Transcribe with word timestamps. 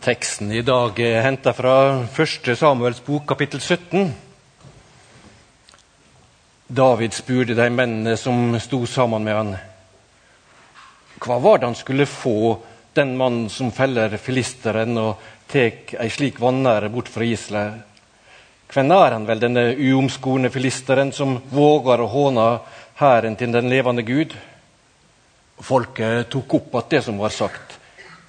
Teksten 0.00 0.48
i 0.52 0.62
dag 0.64 0.96
er 1.04 1.20
henta 1.20 1.52
fra 1.52 2.00
1. 2.08 2.46
Samuels 2.56 3.02
bok, 3.04 3.26
kapittel 3.28 3.60
17. 3.60 4.06
David 6.72 7.12
spurte 7.12 7.52
de 7.58 7.66
mennene 7.68 8.14
som 8.16 8.54
sto 8.64 8.78
sammen 8.88 9.26
med 9.26 9.36
han, 9.36 9.50
hva 11.20 11.36
var 11.44 11.60
det 11.60 11.68
han 11.68 11.76
skulle 11.76 12.06
få, 12.08 12.56
den 12.96 13.12
mannen 13.18 13.50
som 13.52 13.68
feller 13.76 14.16
filisteren 14.16 14.96
og 15.02 15.20
tar 15.52 15.92
ei 16.00 16.08
slik 16.08 16.40
vanære 16.40 16.88
bort 16.94 17.10
fra 17.12 17.26
Israel? 17.28 17.82
Hvem 18.72 18.94
er 18.96 19.18
han 19.18 19.28
vel, 19.28 19.42
denne 19.42 19.66
uomskorne 19.74 20.48
filisteren 20.54 21.12
som 21.12 21.42
våger 21.52 22.00
å 22.00 22.08
håne 22.08 22.46
hæren 23.02 23.36
til 23.36 23.52
den 23.52 23.68
levende 23.68 24.06
Gud? 24.08 24.32
Folket 25.60 26.32
tok 26.32 26.56
opp 26.62 26.80
at 26.80 26.96
det 26.96 27.04
som 27.04 27.20
var 27.20 27.36
sagt. 27.36 27.69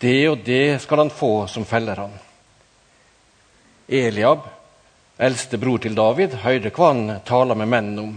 Det 0.02 0.30
og 0.30 0.42
det 0.46 0.82
skal 0.82 1.04
han 1.04 1.14
få 1.14 1.48
som 1.48 1.66
feller 1.66 2.00
han. 2.02 2.14
Eliab, 3.88 4.48
eldste 5.22 5.60
bror 5.62 5.82
til 5.84 5.96
David, 5.96 6.34
hørte 6.42 6.72
hva 6.74 6.90
han 6.90 7.20
tala 7.28 7.58
med 7.58 7.70
mennene 7.70 8.06
om. 8.08 8.16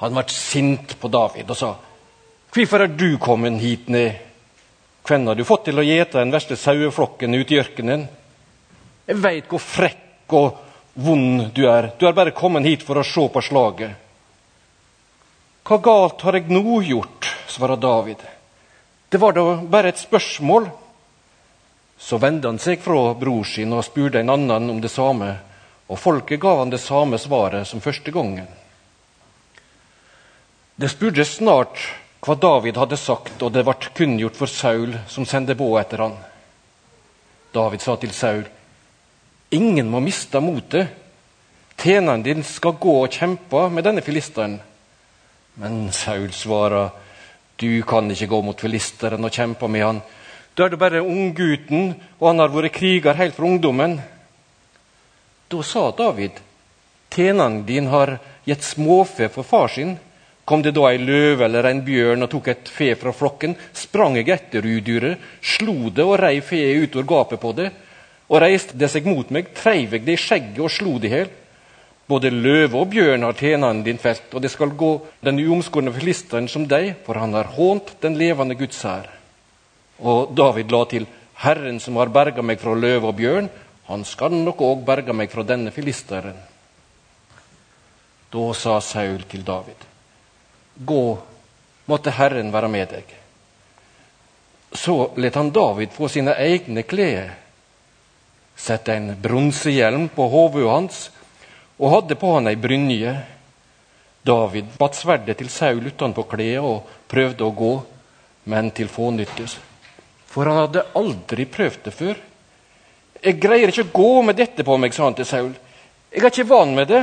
Han 0.00 0.16
ble 0.16 0.24
sint 0.32 0.96
på 1.00 1.10
David 1.12 1.50
og 1.50 1.56
sa, 1.56 1.74
'Hvorfor 2.50 2.82
er 2.82 2.86
du 2.86 3.18
kommet 3.18 3.60
hit 3.60 3.88
ned?' 3.88 4.16
'Hvem 5.04 5.26
har 5.26 5.34
du 5.34 5.44
fått 5.44 5.64
til 5.64 5.78
å 5.78 5.84
gjete 5.84 6.18
den 6.18 6.32
verste 6.32 6.56
saueflokken 6.56 7.34
ute 7.34 7.54
i 7.54 7.60
ørkenen?' 7.60 8.08
'Jeg 9.06 9.22
veit 9.22 9.48
hvor 9.48 9.60
frekk 9.60 10.32
og 10.32 10.58
vond 10.94 11.52
du 11.54 11.66
er. 11.68 11.92
Du 11.98 12.06
er 12.06 12.12
bare 12.12 12.30
kommet 12.30 12.64
hit 12.64 12.82
for 12.82 12.94
å 12.94 13.04
se 13.04 13.28
på 13.28 13.42
slaget.' 13.42 13.94
'Hva 15.64 15.82
galt 15.82 16.20
har 16.22 16.32
jeg 16.32 16.48
nå 16.48 16.80
gjort?' 16.80 17.28
svarer 17.46 17.76
David. 17.76 18.16
Det 19.10 19.18
var 19.18 19.34
da 19.34 19.56
bare 19.56 19.90
et 19.90 19.98
spørsmål. 19.98 20.68
Så 21.98 22.18
vendte 22.22 22.48
han 22.48 22.60
seg 22.62 22.80
fra 22.80 23.10
bror 23.18 23.44
sin 23.44 23.74
og 23.74 23.84
spurte 23.84 24.22
en 24.22 24.30
annen 24.30 24.70
om 24.70 24.78
det 24.80 24.92
samme, 24.92 25.34
og 25.90 25.98
folket 25.98 26.40
gav 26.40 26.62
han 26.62 26.70
det 26.70 26.80
samme 26.80 27.18
svaret 27.18 27.66
som 27.68 27.82
første 27.82 28.14
gangen. 28.14 28.46
Det 30.80 30.88
spurte 30.88 31.26
snart 31.26 31.82
hva 32.24 32.38
David 32.38 32.78
hadde 32.78 32.96
sagt, 33.00 33.42
og 33.42 33.52
det 33.52 33.66
ble 33.66 33.90
kunngjort 33.98 34.38
for 34.38 34.48
Saul, 34.48 34.94
som 35.10 35.26
sendte 35.28 35.58
båd 35.58 35.80
etter 35.82 36.04
han. 36.06 36.16
David 37.52 37.82
sa 37.82 37.96
til 37.96 38.14
Saul, 38.14 38.44
'Ingen 39.50 39.90
må 39.90 40.00
miste 40.00 40.40
motet. 40.40 40.88
Tjeneren 41.76 42.22
din 42.22 42.44
skal 42.44 42.72
gå 42.72 43.02
og 43.02 43.10
kjempe 43.10 43.68
med 43.68 43.84
denne 43.84 44.00
filisteren.' 44.00 44.60
Men 45.56 45.92
Saul 45.92 46.30
svarer, 46.32 46.90
du 47.60 47.82
kan 47.84 48.08
ikke 48.10 48.30
gå 48.30 48.40
mot 48.42 48.60
filisteren 48.60 49.24
og 49.24 49.34
kjempe 49.36 49.68
med 49.68 49.84
han. 49.84 50.00
Da 50.56 50.66
er 50.66 50.72
du 50.72 50.78
bare 50.80 51.02
unggutten, 51.04 51.92
og 52.18 52.30
han 52.30 52.40
har 52.42 52.52
vært 52.52 52.74
kriger 52.74 53.18
helt 53.18 53.36
fra 53.36 53.46
ungdommen. 53.46 53.98
Da 55.50 55.62
sa 55.66 55.90
David, 55.96 56.40
tjeneren 57.12 57.62
din 57.68 57.90
har 57.92 58.16
gitt 58.46 58.64
småfe 58.64 59.28
for 59.28 59.46
far 59.46 59.68
sin. 59.68 59.96
Kom 60.44 60.64
det 60.64 60.72
da 60.74 60.88
ei 60.88 60.98
løve 60.98 61.44
eller 61.46 61.68
en 61.68 61.82
bjørn 61.86 62.26
og 62.26 62.30
tok 62.32 62.48
et 62.50 62.70
fe 62.72 62.94
fra 62.98 63.12
flokken, 63.14 63.54
sprang 63.76 64.16
jeg 64.18 64.32
etter 64.34 64.66
udyret, 64.66 65.20
slo 65.42 65.92
det 65.94 66.06
og 66.06 66.16
rei 66.18 66.40
feet 66.42 66.88
utover 66.88 67.06
gapet 67.12 67.42
på 67.42 67.52
det. 67.58 67.68
Og 68.30 68.40
reiste 68.42 68.78
det 68.78 68.88
seg 68.90 69.06
mot 69.06 69.30
meg, 69.30 69.52
treiv 69.54 69.94
jeg 69.94 70.06
det 70.06 70.16
i 70.16 70.22
skjegget 70.24 70.64
og 70.64 70.72
slo 70.72 70.96
det 70.98 71.10
i 71.10 71.14
hjel. 71.14 71.30
Både 72.10 72.32
løve 72.34 72.74
og 72.80 72.90
bjørn 72.90 73.22
har 73.22 73.38
tjeneren 73.38 73.84
din 73.86 74.00
felt, 74.02 74.32
og 74.34 74.42
det 74.42 74.50
skal 74.50 74.74
gå 74.74 74.90
den 75.22 75.38
uomskårne 75.44 75.92
filisteren 75.94 76.48
som 76.50 76.66
deg, 76.66 76.96
for 77.06 77.20
han 77.20 77.36
har 77.38 77.52
hånt 77.54 77.94
den 78.02 78.18
levende 78.18 78.56
Guds 78.58 78.82
hær. 78.82 79.06
Og 80.02 80.32
David 80.34 80.72
la 80.74 80.84
til, 80.90 81.06
Herren 81.40 81.78
som 81.80 81.96
har 82.00 82.10
berga 82.12 82.42
meg 82.42 82.58
fra 82.60 82.74
løve 82.74 83.12
og 83.12 83.16
bjørn, 83.20 83.48
han 83.90 84.02
skal 84.04 84.34
nok 84.34 84.60
òg 84.62 84.82
berga 84.86 85.14
meg 85.16 85.30
fra 85.32 85.44
denne 85.46 85.72
filisteren. 85.74 86.36
Da 88.30 88.42
sa 88.54 88.76
Saul 88.80 89.22
til 89.30 89.46
David, 89.46 89.86
Gå, 90.86 91.04
måtte 91.90 92.12
Herren 92.14 92.52
være 92.52 92.68
med 92.70 92.92
deg. 92.94 93.14
Så 94.72 95.10
let 95.18 95.34
han 95.34 95.50
David 95.50 95.90
få 95.94 96.08
sine 96.08 96.36
egne 96.38 96.84
klær, 96.86 97.32
sette 98.56 98.94
en 98.94 99.14
bronsehjelm 99.18 100.06
på 100.14 100.28
hodet 100.30 100.68
hans 100.68 101.00
og 101.80 101.94
hadde 101.94 102.18
på 102.20 102.34
han 102.36 102.50
ei 102.50 102.58
brynje. 102.60 103.14
David 104.22 104.76
batt 104.78 104.98
sverdet 104.98 105.38
til 105.40 105.48
Saul 105.48 105.86
utenpå 105.88 106.26
kledet 106.28 106.60
og 106.60 106.88
prøvde 107.08 107.46
å 107.46 107.54
gå, 107.56 107.72
men 108.52 108.68
til 108.76 108.90
fånyttes. 108.92 109.56
For 110.28 110.46
han 110.46 110.60
hadde 110.66 110.86
aldri 111.00 111.48
prøvd 111.48 111.80
det 111.88 111.94
før. 111.96 112.20
Jeg 113.24 113.40
greier 113.40 113.72
ikke 113.72 113.88
å 113.88 113.96
gå 113.96 114.22
med 114.28 114.36
dette 114.36 114.64
på 114.64 114.76
meg, 114.80 114.92
sa 114.94 115.08
han 115.08 115.16
til 115.16 115.28
Saul. 115.28 115.50
Jeg 116.12 116.22
er 116.22 116.30
ikke 116.30 116.48
vant 116.52 116.76
med 116.76 116.88
det. 116.92 117.02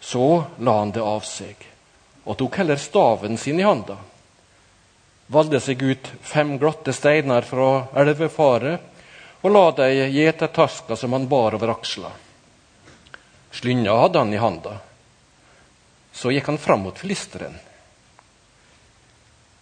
Så 0.00 0.44
la 0.62 0.78
han 0.78 0.94
det 0.94 1.02
av 1.02 1.24
seg 1.26 1.70
og 2.24 2.38
tok 2.40 2.56
heller 2.60 2.80
staven 2.80 3.36
sin 3.36 3.60
i 3.60 3.66
handa. 3.66 3.98
Valgte 5.32 5.60
seg 5.60 5.82
ut 5.82 6.08
fem 6.24 6.56
glatte 6.60 6.92
steiner 6.96 7.44
fra 7.48 7.86
elvefaret 8.00 9.44
og 9.44 9.52
la 9.52 9.64
dem 9.76 9.92
i 9.92 10.06
gjetertaska 10.22 10.96
som 10.96 11.12
han 11.16 11.28
bar 11.28 11.56
over 11.58 11.74
aksla. 11.74 12.12
Slynja 13.54 13.94
hadde 14.00 14.18
han 14.18 14.34
i 14.34 14.40
handa. 14.42 14.78
Så 16.12 16.32
gikk 16.34 16.50
han 16.50 16.58
fram 16.58 16.82
mot 16.86 16.98
filisteren. 16.98 17.54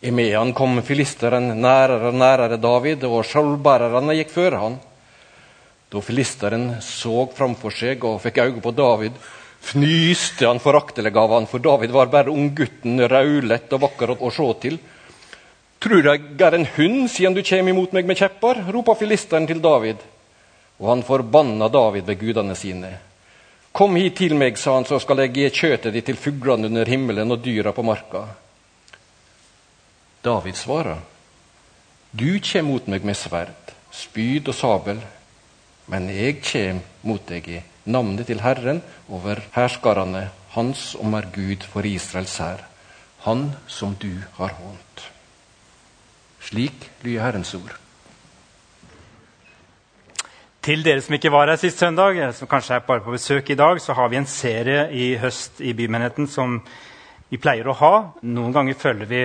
I 0.01 0.09
Imean 0.09 0.55
kom 0.57 0.81
filisteren 0.83 1.53
nærere 1.61 2.09
og 2.11 2.17
nærere 2.19 2.57
David, 2.57 3.05
og 3.05 3.23
skjoldbærerne 3.29 4.17
gikk 4.17 4.33
før 4.33 4.57
han. 4.59 4.79
Da 5.93 6.01
filisteren 6.01 6.79
så 6.83 7.27
framfor 7.37 7.75
seg 7.77 8.03
og 8.09 8.19
fikk 8.25 8.41
øye 8.43 8.65
på 8.65 8.73
David, 8.75 9.21
fnyste 9.63 10.49
han 10.49 10.59
foraktelig 10.65 11.13
av 11.13 11.37
han, 11.37 11.47
for 11.47 11.63
David 11.63 11.93
var 11.95 12.11
bare 12.11 12.33
unggutten, 12.33 13.05
raulett 13.13 13.77
og 13.77 13.85
vakker 13.85 14.17
å 14.17 14.33
se 14.33 14.49
til. 14.65 14.81
Tror 15.83 16.09
jeg 16.09 16.25
er 16.41 16.57
en 16.57 16.69
hund 16.79 17.07
siden 17.13 17.37
du 17.37 17.45
kommer 17.45 17.77
imot 17.77 17.93
meg 17.93 18.09
med 18.09 18.19
kjepper? 18.19 18.65
ropa 18.73 18.97
filisteren 18.99 19.47
til 19.47 19.61
David. 19.63 20.01
Og 20.81 20.89
han 20.89 21.07
forbanna 21.07 21.69
David 21.69 22.09
ved 22.09 22.19
gudene 22.19 22.59
sine. 22.59 22.97
Kom 23.72 23.97
hit 23.97 24.19
til 24.21 24.34
meg, 24.37 24.59
sa 24.60 24.75
han, 24.77 24.84
så 24.84 24.99
skal 25.00 25.22
jeg 25.25 25.33
gi 25.33 25.49
kjøttet 25.62 25.94
ditt 25.94 26.10
til 26.10 26.19
fuglene 26.21 26.69
under 26.69 26.88
himmelen 26.88 27.33
og 27.33 27.41
dyra 27.44 27.72
på 27.72 27.84
marka. 27.87 28.27
David 30.22 30.59
svarer, 30.60 31.00
du 32.12 32.37
kommer 32.44 32.69
mot 32.69 32.88
meg 32.93 33.06
med 33.09 33.16
sverd, 33.16 33.72
spyd 33.91 34.50
og 34.53 34.55
sabel, 34.55 35.00
men 35.88 36.11
jeg 36.12 36.43
kommer 36.44 37.09
mot 37.09 37.25
deg 37.27 37.49
i 37.49 37.62
navnet 37.88 38.28
til 38.28 38.44
Herren 38.44 38.82
over 39.09 39.41
herskarene, 39.56 40.28
Han 40.53 40.75
som 40.77 41.15
er 41.16 41.31
Gud 41.32 41.65
for 41.65 41.87
Israels 41.88 42.37
hær, 42.37 42.61
Han 43.25 43.55
som 43.66 43.94
du 43.97 44.21
har 44.37 44.53
hånt. 44.53 45.06
Slik 46.44 46.91
lyder 47.00 47.25
Herrens 47.25 47.55
ord. 47.55 47.72
Til 50.62 50.84
dere 50.87 51.03
som 51.03 51.17
ikke 51.17 51.31
var 51.34 51.50
her 51.50 51.59
sist 51.59 51.81
søndag, 51.83 52.15
eller 52.15 52.34
som 52.39 52.47
kanskje 52.47 52.77
er 52.77 52.84
bare 52.87 53.03
på 53.03 53.11
besøk 53.11 53.49
i 53.50 53.56
dag, 53.59 53.81
så 53.83 53.97
har 53.99 54.12
vi 54.12 54.21
en 54.21 54.28
serie 54.31 54.84
i 54.95 55.06
høst 55.19 55.59
i 55.59 55.73
bymenigheten 55.75 56.28
som 56.31 56.61
vi 57.33 57.39
pleier 57.43 57.67
å 57.67 57.75
ha. 57.81 57.95
Noen 58.23 58.53
ganger 58.55 58.77
følger 58.78 59.09
vi 59.11 59.23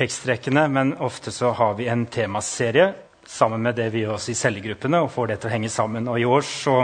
tekstrekkene, 0.00 0.62
men 0.72 0.94
ofte 1.04 1.28
så 1.28 1.50
har 1.58 1.74
vi 1.76 1.90
en 1.92 2.06
temaserie 2.08 2.86
sammen 3.28 3.60
med 3.60 3.76
det 3.76 3.90
vi 3.92 4.06
gjør 4.06 4.14
oss 4.14 4.30
i 4.32 4.36
cellegruppene, 4.38 5.02
og 5.04 5.12
får 5.12 5.28
det 5.28 5.36
til 5.42 5.50
å 5.50 5.52
henge 5.52 5.70
sammen. 5.74 6.08
Og 6.08 6.22
I 6.22 6.24
år 6.24 6.46
så 6.48 6.76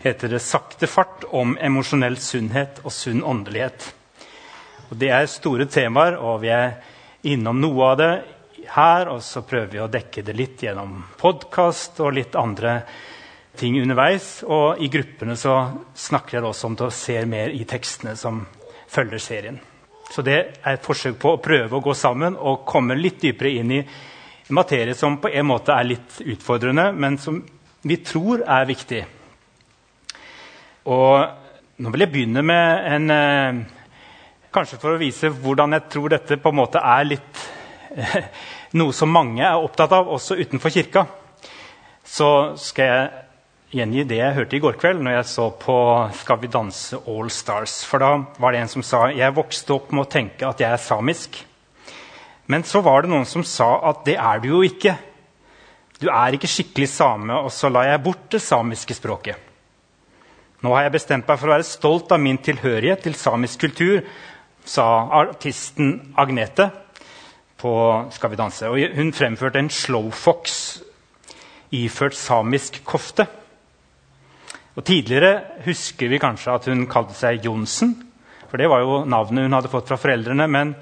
heter 0.00 0.32
det 0.32 0.40
'Sakte 0.40 0.88
fart 0.88 1.26
om 1.28 1.58
emosjonell 1.60 2.16
sunnhet 2.16 2.80
og 2.84 2.92
sunn 2.92 3.20
åndelighet'. 3.20 3.92
Og 4.92 4.96
Det 4.96 5.10
er 5.10 5.26
store 5.26 5.66
temaer, 5.66 6.16
og 6.16 6.40
vi 6.40 6.48
er 6.48 6.72
innom 7.22 7.60
noe 7.60 7.84
av 7.84 7.98
det 7.98 8.24
her. 8.68 9.08
Og 9.08 9.20
så 9.20 9.42
prøver 9.42 9.66
vi 9.66 9.78
å 9.78 9.92
dekke 9.92 10.24
det 10.24 10.36
litt 10.36 10.62
gjennom 10.62 11.04
podkast 11.18 12.00
og 12.00 12.14
litt 12.14 12.34
andre 12.34 12.82
ting 13.58 13.78
underveis. 13.80 14.40
Og 14.46 14.82
i 14.82 14.90
gruppene 14.92 15.36
så 15.38 15.56
snakker 15.96 16.38
jeg 16.38 16.48
også 16.48 16.70
om 16.70 16.76
det 16.76 16.88
og 16.88 16.94
ser 16.94 17.28
mer 17.30 17.54
i 17.54 17.64
tekstene 17.68 18.16
som 18.18 18.44
følger 18.92 19.22
serien. 19.22 19.58
Så 20.10 20.22
det 20.22 20.36
er 20.38 20.76
et 20.76 20.84
forsøk 20.86 21.18
på 21.22 21.34
å 21.34 21.42
prøve 21.42 21.76
å 21.76 21.82
gå 21.82 21.94
sammen 21.96 22.36
og 22.38 22.64
komme 22.68 22.98
litt 22.98 23.18
dypere 23.24 23.56
inn 23.58 23.72
i 23.74 23.82
materie 24.54 24.94
som 24.94 25.18
på 25.18 25.32
en 25.34 25.48
måte 25.48 25.74
er 25.74 25.88
litt 25.88 26.20
utfordrende, 26.22 26.92
men 26.94 27.18
som 27.18 27.40
vi 27.86 27.98
tror 28.06 28.44
er 28.46 28.68
viktig. 28.68 29.02
Og 30.86 31.82
nå 31.82 31.92
vil 31.92 32.06
jeg 32.06 32.12
begynne 32.12 32.44
med 32.46 32.92
en 32.94 33.10
eh, 33.12 33.64
Kanskje 34.56 34.78
for 34.80 34.94
å 34.94 35.00
vise 35.00 35.28
hvordan 35.28 35.74
jeg 35.76 35.84
tror 35.92 36.14
dette 36.14 36.38
på 36.40 36.48
en 36.48 36.56
måte 36.56 36.80
er 36.80 37.02
litt 37.04 37.40
noe 38.78 38.94
som 38.96 39.10
mange 39.12 39.42
er 39.44 39.60
opptatt 39.60 39.92
av, 39.92 40.08
også 40.08 40.38
utenfor 40.38 40.72
kirka. 40.72 41.02
Så 42.00 42.28
skal 42.62 42.88
jeg 42.88 43.25
gjengi 43.74 44.04
det 44.06 44.20
jeg 44.20 44.34
hørte 44.36 44.56
i 44.56 44.62
går 44.62 44.76
kveld 44.78 45.02
når 45.02 45.18
jeg 45.18 45.28
så 45.32 45.48
på 45.58 45.76
Skal 46.20 46.38
vi 46.42 46.50
danse 46.52 46.98
All 47.10 47.30
Stars. 47.34 47.80
For 47.84 48.02
da 48.02 48.12
var 48.38 48.54
det 48.54 48.62
en 48.62 48.70
som 48.70 48.84
sa 48.86 49.08
jeg 49.10 49.34
vokste 49.34 49.74
opp 49.74 49.92
med 49.92 50.04
å 50.04 50.10
tenke 50.10 50.46
at 50.46 50.62
jeg 50.62 50.70
er 50.70 50.82
samisk. 50.82 51.40
Men 52.46 52.62
så 52.62 52.80
var 52.84 53.02
det 53.02 53.10
noen 53.10 53.26
som 53.26 53.42
sa 53.44 53.72
at 53.90 54.04
det 54.06 54.14
er 54.22 54.42
du 54.42 54.52
jo 54.52 54.62
ikke. 54.62 54.94
Du 55.98 56.06
er 56.12 56.36
ikke 56.36 56.50
skikkelig 56.50 56.88
same, 56.92 57.34
og 57.34 57.50
så 57.50 57.70
la 57.72 57.86
jeg 57.88 58.02
bort 58.04 58.28
det 58.30 58.42
samiske 58.44 58.94
språket. 58.94 59.40
Nå 60.62 60.72
har 60.74 60.86
jeg 60.86 60.94
bestemt 60.94 61.26
meg 61.28 61.40
for 61.40 61.48
å 61.50 61.56
være 61.56 61.66
stolt 61.66 62.12
av 62.14 62.20
min 62.22 62.38
tilhørighet 62.38 63.02
til 63.04 63.16
samisk 63.18 63.64
kultur, 63.66 64.04
sa 64.66 64.84
artisten 65.14 66.12
Agnete 66.18 66.68
på 67.56 67.72
Skal 68.12 68.32
vi 68.32 68.38
danse. 68.38 68.68
Og 68.68 68.96
hun 68.98 69.12
fremførte 69.16 69.58
en 69.62 69.72
slowfox 69.72 70.56
iført 71.74 72.14
samisk 72.18 72.80
kofte. 72.86 73.26
Og 74.76 74.84
Tidligere 74.84 75.62
husker 75.64 76.10
vi 76.12 76.20
kanskje 76.20 76.52
at 76.52 76.66
hun 76.68 76.84
kalte 76.90 77.16
seg 77.16 77.44
Johnsen. 77.44 77.94
For 78.50 78.60
det 78.60 78.68
var 78.68 78.82
jo 78.84 79.04
navnet 79.08 79.46
hun 79.46 79.56
hadde 79.56 79.72
fått 79.72 79.88
fra 79.88 79.96
foreldrene. 80.00 80.46
Men 80.52 80.74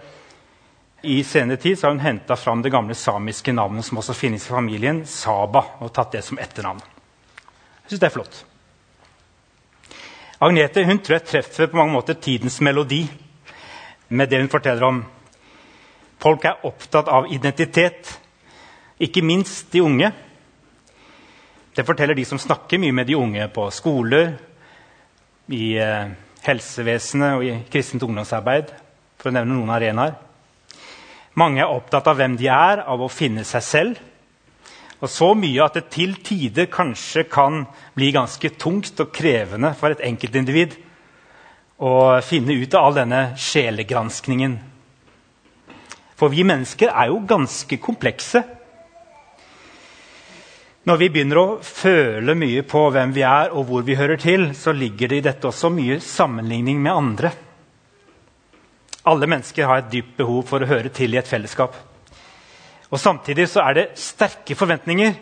i 1.04 1.20
senere 1.24 1.60
tid 1.62 1.78
har 1.82 1.94
hun 1.94 2.02
henta 2.02 2.36
fram 2.36 2.62
det 2.64 2.72
gamle 2.74 2.96
samiske 2.98 3.54
navnet 3.54 3.86
som 3.86 4.00
også 4.00 4.16
finnes 4.16 4.46
i 4.48 4.54
familien, 4.54 5.04
Saba, 5.06 5.62
og 5.78 5.92
tatt 5.94 6.16
det 6.16 6.24
som 6.26 6.40
etternavn. 6.42 6.82
Jeg 7.84 7.92
synes 7.92 8.00
det 8.00 8.08
er 8.08 8.14
flott. 8.16 8.40
Agnete 10.44 10.84
hun 10.84 10.98
tror 10.98 11.18
jeg 11.18 11.28
treffer 11.28 11.70
på 11.70 11.78
mange 11.78 11.94
måter 11.94 12.18
tidens 12.18 12.58
melodi 12.64 13.04
med 14.08 14.28
det 14.28 14.40
hun 14.42 14.50
forteller 14.52 14.88
om. 14.88 15.02
Folk 16.20 16.44
er 16.48 16.66
opptatt 16.66 17.08
av 17.12 17.28
identitet, 17.32 18.10
ikke 18.98 19.22
minst 19.22 19.70
de 19.72 19.82
unge. 19.84 20.10
Det 21.74 21.82
forteller 21.82 22.14
de 22.14 22.24
som 22.24 22.38
snakker 22.38 22.78
mye 22.78 22.94
med 22.94 23.08
de 23.10 23.16
unge 23.18 23.48
på 23.50 23.66
skoler, 23.74 24.36
i 25.50 25.74
eh, 25.76 26.12
helsevesenet 26.46 27.34
og 27.34 27.42
i 27.44 27.56
kristent 27.72 28.04
ungdomsarbeid, 28.06 28.70
for 29.18 29.28
å 29.28 29.34
nevne 29.34 29.56
noen 29.56 29.72
arenaer. 29.74 30.14
Mange 31.34 31.64
er 31.64 31.72
opptatt 31.74 32.06
av 32.06 32.20
hvem 32.20 32.36
de 32.38 32.46
er, 32.46 32.84
av 32.86 33.02
å 33.02 33.10
finne 33.10 33.42
seg 33.48 33.66
selv. 33.66 33.98
Og 35.02 35.10
så 35.10 35.32
mye 35.34 35.64
at 35.64 35.74
det 35.74 35.88
til 35.92 36.14
tider 36.24 36.70
kanskje 36.70 37.26
kan 37.26 37.64
bli 37.98 38.12
ganske 38.14 38.54
tungt 38.54 39.02
og 39.02 39.10
krevende 39.12 39.74
for 39.76 39.92
et 39.92 40.04
enkeltindivid 40.06 40.78
å 41.82 42.22
finne 42.22 42.54
ut 42.54 42.78
av 42.78 42.86
all 42.86 43.00
denne 43.02 43.24
sjelegranskningen. 43.34 44.60
For 46.14 46.30
vi 46.30 46.46
mennesker 46.46 46.94
er 46.94 47.10
jo 47.10 47.18
ganske 47.26 47.82
komplekse. 47.82 48.44
Når 50.84 50.98
vi 51.00 51.06
begynner 51.08 51.38
å 51.40 51.58
føle 51.64 52.34
mye 52.36 52.60
på 52.68 52.82
hvem 52.92 53.12
vi 53.16 53.22
er 53.24 53.54
og 53.56 53.70
hvor 53.70 53.84
vi 53.86 53.96
hører 53.96 54.20
til, 54.20 54.50
så 54.52 54.74
ligger 54.76 55.08
det 55.08 55.20
i 55.20 55.24
dette 55.24 55.48
også 55.48 55.70
mye 55.72 55.96
sammenligning 56.04 56.82
med 56.84 56.92
andre. 56.92 57.30
Alle 59.08 59.28
mennesker 59.28 59.64
har 59.68 59.80
et 59.80 59.88
dypt 59.92 60.12
behov 60.20 60.42
for 60.48 60.60
å 60.60 60.68
høre 60.68 60.92
til 60.92 61.16
i 61.16 61.20
et 61.20 61.28
fellesskap. 61.28 61.72
Og 62.92 63.00
Samtidig 63.00 63.48
så 63.48 63.64
er 63.64 63.78
det 63.78 63.86
sterke 63.96 64.56
forventninger, 64.56 65.16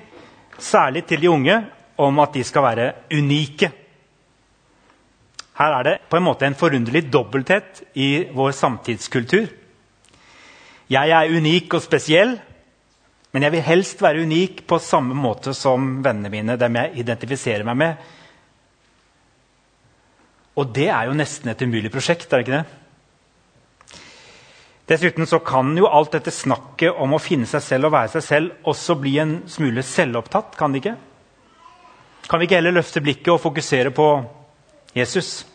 særlig 0.59 1.05
til 1.07 1.23
de 1.23 1.31
unge, 1.31 1.61
om 2.03 2.19
at 2.19 2.35
de 2.35 2.43
skal 2.43 2.67
være 2.67 2.91
unike. 3.15 3.71
Her 5.63 5.79
er 5.79 5.87
det 5.87 5.97
på 6.11 6.19
en 6.19 6.27
måte 6.27 6.49
en 6.49 6.59
forunderlig 6.59 7.07
dobbelthet 7.13 7.85
i 7.95 8.27
vår 8.35 8.55
samtidskultur. 8.59 9.47
Jeg 10.91 11.15
er 11.15 11.37
unik 11.39 11.79
og 11.79 11.85
spesiell, 11.85 12.41
men 13.33 13.47
jeg 13.47 13.55
vil 13.55 13.65
helst 13.65 14.03
være 14.05 14.27
unik 14.27 14.67
på 14.69 14.79
samme 14.83 15.17
måte 15.17 15.55
som 15.57 16.03
vennene 16.05 16.31
mine, 16.33 16.59
dem 16.61 16.77
jeg 16.77 16.99
identifiserer 17.01 17.65
meg 17.65 17.79
med. 17.81 18.11
Og 20.61 20.69
det 20.77 20.91
er 20.93 21.09
jo 21.09 21.17
nesten 21.17 21.49
et 21.49 21.63
umulig 21.65 21.91
prosjekt. 21.93 22.29
er 22.29 22.43
det 22.43 22.47
ikke 22.47 22.59
det? 22.59 22.67
Dessuten 24.93 25.27
så 25.27 25.39
kan 25.39 25.71
jo 25.79 25.89
alt 25.89 26.13
dette 26.13 26.35
snakket 26.35 26.99
om 27.01 27.15
å 27.17 27.23
finne 27.23 27.49
seg 27.49 27.63
selv 27.65 27.89
og 27.89 27.95
være 27.95 28.13
seg 28.19 28.27
selv 28.27 28.69
også 28.69 28.99
bli 29.01 29.15
en 29.23 29.39
smule 29.49 29.83
selvopptatt. 29.87 30.59
Kan 30.59 30.75
det 30.75 30.83
ikke? 30.83 30.97
Kan 32.29 32.41
vi 32.41 32.51
ikke 32.51 32.59
heller 32.61 32.77
løfte 32.77 33.01
blikket 33.01 33.33
og 33.33 33.41
fokusere 33.41 33.95
på 33.97 34.09
Jesus? 34.93 35.52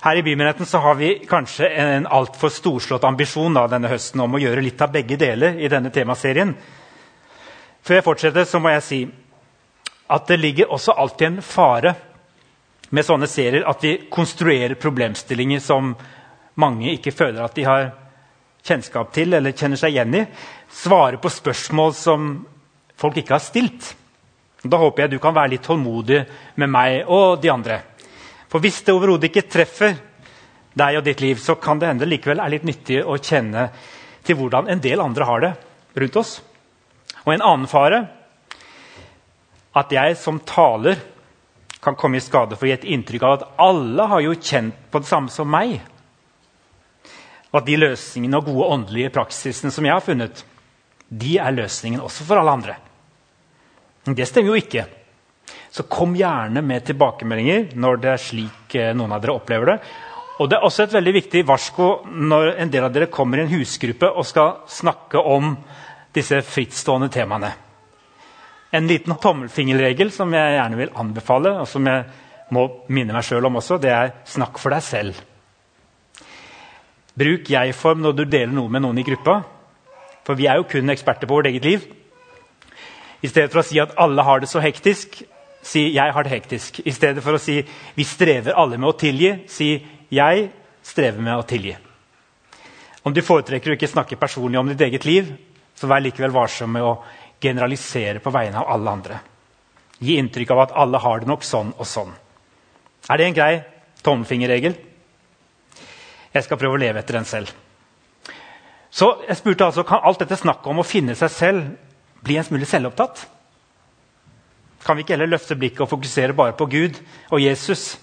Her 0.00 0.16
i 0.16 0.22
Bymenigheten 0.22 0.80
har 0.80 0.94
vi 0.94 1.26
kanskje 1.26 1.68
en 1.68 2.06
altfor 2.06 2.52
storslått 2.54 3.04
ambisjon 3.04 3.54
da, 3.54 3.66
denne 3.66 3.90
høsten 3.90 4.20
om 4.22 4.36
å 4.36 4.40
gjøre 4.42 4.62
litt 4.62 4.82
av 4.82 4.92
begge 4.94 5.18
deler 5.18 5.58
i 5.58 5.70
denne 5.70 5.90
temaserien. 5.90 6.52
Før 7.82 7.98
jeg 7.98 8.06
fortsetter, 8.06 8.46
så 8.46 8.60
må 8.62 8.70
jeg 8.70 8.84
si 8.86 9.00
at 10.08 10.30
det 10.30 10.38
ligger 10.38 10.70
også 10.72 10.94
alltid 10.94 11.26
en 11.26 11.42
fare 11.42 11.94
med 12.94 13.04
sånne 13.04 13.26
serier 13.28 13.66
at 13.68 13.82
vi 13.84 13.96
konstruerer 14.10 14.78
problemstillinger 14.80 15.60
som 15.60 15.92
mange 16.58 16.94
ikke 16.94 17.12
føler 17.12 17.42
at 17.44 17.58
de 17.58 17.66
har 17.66 17.90
kjennskap 18.64 19.12
til 19.14 19.34
eller 19.34 19.56
kjenner 19.56 19.80
seg 19.80 19.94
igjen 19.94 20.14
i, 20.14 20.24
svare 20.70 21.18
på 21.20 21.30
spørsmål 21.32 21.94
som 21.96 22.32
folk 22.98 23.18
ikke 23.18 23.36
har 23.36 23.44
stilt. 23.44 23.92
Da 24.62 24.78
håper 24.80 25.04
jeg 25.04 25.16
du 25.16 25.20
kan 25.22 25.36
være 25.36 25.56
litt 25.56 25.66
tålmodig 25.66 26.22
med 26.58 26.70
meg 26.70 27.06
og 27.06 27.38
de 27.42 27.50
andre. 27.52 27.82
For 28.48 28.64
hvis 28.64 28.80
det 28.84 28.94
overhodet 28.96 29.28
ikke 29.28 29.48
treffer 29.50 29.96
deg 30.78 30.98
og 30.98 31.04
ditt 31.04 31.20
liv, 31.20 31.40
så 31.40 31.58
kan 31.60 31.80
det 31.80 31.90
hende 31.90 32.08
likevel 32.08 32.40
er 32.40 32.52
litt 32.52 32.66
nyttig 32.66 33.02
å 33.04 33.18
kjenne 33.20 33.68
til 34.24 34.38
hvordan 34.38 34.70
en 34.72 34.82
del 34.84 35.02
andre 35.02 35.28
har 35.28 35.44
det 35.44 35.52
rundt 35.98 36.18
oss. 36.20 36.38
Og 37.24 37.34
en 37.34 37.44
annen 37.44 37.68
fare 37.70 38.02
at 39.78 39.92
jeg 39.92 40.16
som 40.18 40.40
taler 40.48 40.98
kan 41.84 41.96
komme 41.98 42.18
i 42.18 42.24
skade 42.24 42.56
for 42.56 42.66
å 42.66 42.70
gi 42.70 42.74
et 42.74 42.88
inntrykk 42.90 43.24
av 43.24 43.36
at 43.36 43.46
alle 43.62 44.08
har 44.10 44.24
jo 44.24 44.34
kjent 44.34 44.88
på 44.90 45.02
det 45.02 45.10
samme 45.10 45.30
som 45.32 45.50
meg. 45.50 45.78
Og 47.52 47.60
at 47.60 47.68
de 47.68 47.78
løsningene 47.78 48.40
og 48.40 48.48
gode 48.50 48.70
åndelige 48.74 49.12
praksisene 49.14 49.72
som 49.72 49.86
jeg 49.86 49.94
har 49.94 50.04
funnet, 50.04 50.42
de 51.08 51.38
er 51.40 51.54
løsningen 51.54 52.02
også 52.04 52.26
for 52.28 52.40
alle 52.40 52.56
andre. 52.58 52.74
Men 54.04 54.16
det 54.18 54.26
stemmer 54.28 54.52
jo 54.52 54.60
ikke. 54.60 54.84
Så 55.70 55.84
kom 55.90 56.16
gjerne 56.16 56.62
med 56.64 56.86
tilbakemeldinger 56.88 57.74
når 57.76 58.00
det 58.02 58.12
er 58.12 58.22
slik 58.22 58.76
eh, 58.78 58.94
noen 58.96 59.12
av 59.14 59.22
dere 59.22 59.36
opplever 59.36 59.74
det. 59.74 59.78
Og 60.38 60.48
det 60.48 60.58
er 60.58 60.66
også 60.66 60.84
et 60.86 60.94
veldig 60.94 61.14
viktig 61.16 61.42
varsko 61.48 61.88
når 62.08 62.52
en 62.62 62.70
del 62.70 62.86
av 62.86 62.94
dere 62.94 63.10
kommer 63.10 63.40
i 63.40 63.46
en 63.46 63.52
husgruppe 63.52 64.08
og 64.08 64.26
skal 64.26 64.60
snakke 64.70 65.18
om 65.18 65.56
disse 66.14 66.38
frittstående 66.46 67.10
temaene. 67.12 67.50
En 68.70 68.86
liten 68.86 69.16
tommelfingerregel 69.18 70.12
som 70.12 70.32
jeg 70.36 70.54
gjerne 70.54 70.78
vil 70.78 70.92
anbefale, 71.00 71.54
og 71.62 71.68
som 71.68 71.86
jeg 71.88 72.04
må 72.54 72.64
minne 72.92 73.16
meg 73.16 73.24
sjøl 73.24 73.48
om 73.48 73.58
også, 73.60 73.78
det 73.80 73.92
er 73.92 74.12
snakk 74.28 74.60
for 74.60 74.74
deg 74.74 74.84
selv. 74.84 75.22
Bruk 77.18 77.48
jeg-form 77.50 78.04
når 78.04 78.14
du 78.14 78.24
deler 78.28 78.52
noe 78.54 78.70
med 78.70 78.84
noen 78.84 79.00
i 79.00 79.06
gruppa. 79.06 79.40
For 80.26 80.38
vi 80.38 80.46
er 80.46 80.60
jo 80.60 80.68
kun 80.68 80.92
eksperter 80.92 81.26
på 81.26 81.38
vårt 81.38 81.48
eget 81.50 81.64
liv. 81.64 81.86
I 83.24 83.30
stedet 83.30 83.50
for 83.50 83.62
å 83.62 83.66
si 83.66 83.80
at 83.82 83.96
alle 83.98 84.22
har 84.22 84.44
det 84.44 84.50
så 84.52 84.62
hektisk, 84.62 85.22
si 85.62 85.92
'jeg 85.92 86.12
har 86.12 86.22
det 86.22 86.32
hektisk'. 86.32 86.80
I 86.84 86.92
stedet 86.92 87.22
for 87.22 87.32
å 87.32 87.38
si 87.38 87.62
'vi 87.94 88.04
strever 88.04 88.52
alle 88.52 88.78
med 88.78 88.88
å 88.88 88.98
tilgi', 88.98 89.48
si 89.48 89.86
'jeg 90.10 90.50
strever 90.82 91.20
med 91.20 91.34
å 91.34 91.46
tilgi'. 91.46 91.76
Om 93.02 93.12
du 93.12 93.22
foretrekker 93.22 93.70
å 93.70 93.76
ikke 93.76 93.88
snakke 93.88 94.16
personlig 94.16 94.58
om 94.58 94.68
ditt 94.68 94.80
eget 94.80 95.04
liv, 95.04 95.36
så 95.74 95.86
vær 95.86 96.00
likevel 96.00 96.30
varsom 96.30 96.72
med 96.72 96.82
å 96.82 96.98
generalisere 97.40 98.20
på 98.20 98.30
vegne 98.30 98.58
av 98.58 98.68
alle 98.68 98.90
andre. 98.90 99.20
Gi 99.98 100.18
inntrykk 100.18 100.50
av 100.50 100.58
at 100.58 100.72
alle 100.72 100.98
har 100.98 101.20
det 101.20 101.28
nok 101.28 101.42
sånn 101.42 101.72
og 101.78 101.86
sånn. 101.86 102.12
Er 103.08 103.16
det 103.16 103.26
en 103.26 103.34
grei 103.34 103.62
tommelfingerregel? 104.02 104.76
Jeg 106.34 106.44
skal 106.44 106.58
prøve 106.60 106.76
å 106.76 106.82
leve 106.82 107.00
etter 107.00 107.18
den 107.18 107.24
selv. 107.24 107.50
Så 108.90 109.10
jeg 109.28 109.36
spurte 109.36 109.66
altså, 109.68 109.84
Kan 109.84 110.00
alt 110.02 110.18
dette 110.22 110.36
snakket 110.36 110.66
om 110.66 110.80
å 110.80 110.86
finne 110.86 111.14
seg 111.18 111.30
selv 111.30 111.66
bli 112.24 112.36
en 112.38 112.46
smule 112.46 112.66
selvopptatt? 112.66 113.26
Kan 114.84 114.96
vi 114.96 115.04
ikke 115.04 115.16
heller 115.16 115.30
løfte 115.30 115.56
blikket 115.58 115.80
og 115.84 115.90
fokusere 115.90 116.36
bare 116.36 116.56
på 116.56 116.66
Gud 116.70 117.00
og 117.30 117.42
Jesus? 117.42 117.98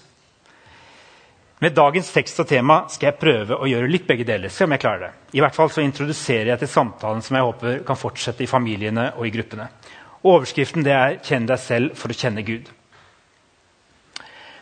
Med 1.60 1.72
dagens 1.72 2.10
tekst 2.12 2.40
og 2.42 2.48
tema 2.50 2.82
skal 2.92 3.10
jeg 3.10 3.20
prøve 3.20 3.56
å 3.56 3.68
gjøre 3.68 3.88
litt 3.88 4.06
begge 4.06 4.26
deler. 4.28 4.52
se 4.52 4.64
om 4.64 4.72
jeg 4.72 4.80
klarer 4.80 5.06
det. 5.06 5.12
I 5.32 5.40
hvert 5.40 5.54
fall 5.54 5.70
så 5.72 5.80
introduserer 5.80 6.52
jeg 6.52 6.58
til 6.58 6.68
samtalen 6.68 7.22
som 7.22 7.36
jeg 7.36 7.46
håper 7.48 7.78
kan 7.86 7.96
fortsette 7.96 8.44
i 8.44 8.46
familiene 8.50 9.12
og 9.16 9.26
i 9.26 9.30
gruppene. 9.30 9.68
Overskriften 10.22 10.84
det 10.84 10.92
er 10.92 11.18
'Kjenn 11.22 11.46
deg 11.46 11.58
selv 11.58 11.96
for 11.96 12.08
å 12.08 12.12
kjenne 12.12 12.44
Gud'. 12.44 12.68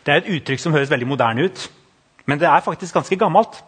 Det 0.05 0.13
er 0.13 0.17
et 0.17 0.29
uttrykk 0.29 0.59
som 0.59 0.73
høres 0.73 0.89
veldig 0.89 1.07
moderne 1.07 1.43
ut. 1.43 1.69
Men 2.25 2.39
det 2.39 2.47
er 2.47 2.61
faktisk 2.61 2.93
ganske 2.93 3.15
gammelt. 3.15 3.63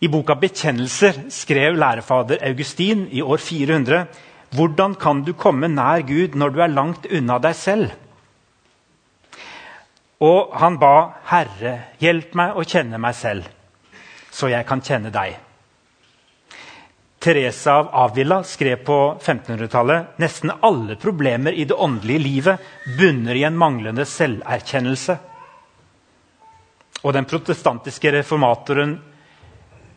I 0.00 0.08
boka 0.08 0.34
'Bekjennelser' 0.34 1.30
skrev 1.30 1.76
lærefader 1.76 2.38
Augustin 2.42 3.08
i 3.12 3.20
år 3.22 3.36
400 3.36 4.06
hvordan 4.50 4.96
kan 4.98 5.22
du 5.22 5.32
komme 5.38 5.68
nær 5.70 6.02
Gud 6.06 6.34
når 6.34 6.54
du 6.54 6.62
er 6.62 6.72
langt 6.72 7.06
unna 7.06 7.38
deg 7.42 7.54
selv? 7.54 7.92
Og 10.20 10.50
han 10.60 10.76
ba, 10.78 11.14
'Herre, 11.24 11.96
hjelp 11.98 12.34
meg 12.34 12.56
å 12.56 12.64
kjenne 12.64 12.98
meg 12.98 13.14
selv, 13.14 13.46
så 14.30 14.50
jeg 14.50 14.66
kan 14.66 14.82
kjenne 14.82 15.10
deg'. 15.10 15.38
Teresa 17.20 17.72
av 17.72 17.88
Avila 17.92 18.42
skrev 18.42 18.80
på 18.84 18.96
1500-tallet 19.20 20.18
nesten 20.18 20.52
alle 20.64 20.96
problemer 20.96 21.52
i 21.52 21.64
det 21.64 21.76
åndelige 21.76 22.18
livet 22.18 22.60
bunner 22.96 23.36
i 23.36 23.44
en 23.44 23.58
manglende 23.60 24.06
selverkjennelse. 24.08 25.18
Og 27.04 27.12
den 27.12 27.28
protestantiske 27.28 28.12
reformatoren 28.12 28.96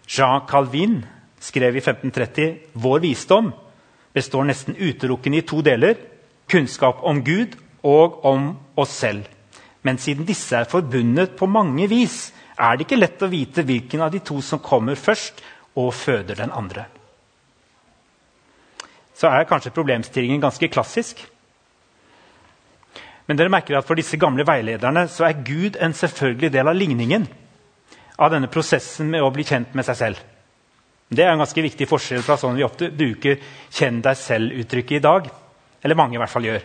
Jean 0.07 0.43
Calvin 0.47 1.05
skrev 1.39 1.75
i 1.75 1.83
1530 1.83 2.57
vår 2.73 2.99
visdom 2.99 3.53
består 4.13 4.47
nesten 4.47 4.77
utelukkende 4.77 5.41
i 5.41 5.45
to 5.47 5.61
deler. 5.65 5.97
Kunnskap 6.49 7.01
om 7.03 7.23
Gud 7.25 7.57
og 7.83 8.23
om 8.25 8.53
oss 8.79 8.95
selv. 9.03 9.27
Men 9.83 9.97
siden 9.99 10.27
disse 10.27 10.55
er 10.55 10.69
forbundet 10.69 11.35
på 11.35 11.45
mange 11.45 11.87
vis, 11.91 12.31
er 12.59 12.77
det 12.77 12.85
ikke 12.85 12.99
lett 12.99 13.23
å 13.25 13.31
vite 13.31 13.65
hvilken 13.65 14.03
av 14.05 14.11
de 14.13 14.21
to 14.23 14.39
som 14.41 14.61
kommer 14.63 14.95
først 14.95 15.41
og 15.75 15.93
føder 15.97 16.37
den 16.39 16.53
andre. 16.53 16.85
Så 19.13 19.29
er 19.29 19.47
kanskje 19.49 19.73
problemstillingen 19.73 20.41
ganske 20.41 20.69
klassisk. 20.71 21.19
Men 23.27 23.39
dere 23.39 23.51
merker 23.51 23.77
at 23.77 23.87
for 23.87 23.97
disse 23.97 24.19
gamle 24.19 24.45
veilederne 24.47 25.05
så 25.11 25.27
er 25.29 25.43
Gud 25.47 25.79
en 25.79 25.95
selvfølgelig 25.95 26.51
del 26.53 26.69
av 26.69 26.77
ligningen. 26.77 27.27
Av 28.19 28.31
denne 28.33 28.51
prosessen 28.51 29.09
med 29.09 29.23
å 29.23 29.31
bli 29.33 29.45
kjent 29.47 29.75
med 29.75 29.87
seg 29.87 29.99
selv. 29.99 30.23
Det 31.13 31.25
er 31.25 31.33
en 31.33 31.41
ganske 31.43 31.61
viktig 31.61 31.87
forskjell 31.89 32.23
fra 32.25 32.37
sånn 32.39 32.57
vi 32.57 32.65
ofte 32.65 32.89
bruker 32.89 33.37
'kjenn 33.69 34.01
deg 34.01 34.17
selv'-uttrykket 34.17 34.97
i 34.97 35.03
dag. 35.03 35.29
Eller 35.83 35.95
mange 35.95 36.15
i 36.15 36.21
hvert 36.21 36.31
fall 36.31 36.47
gjør. 36.47 36.63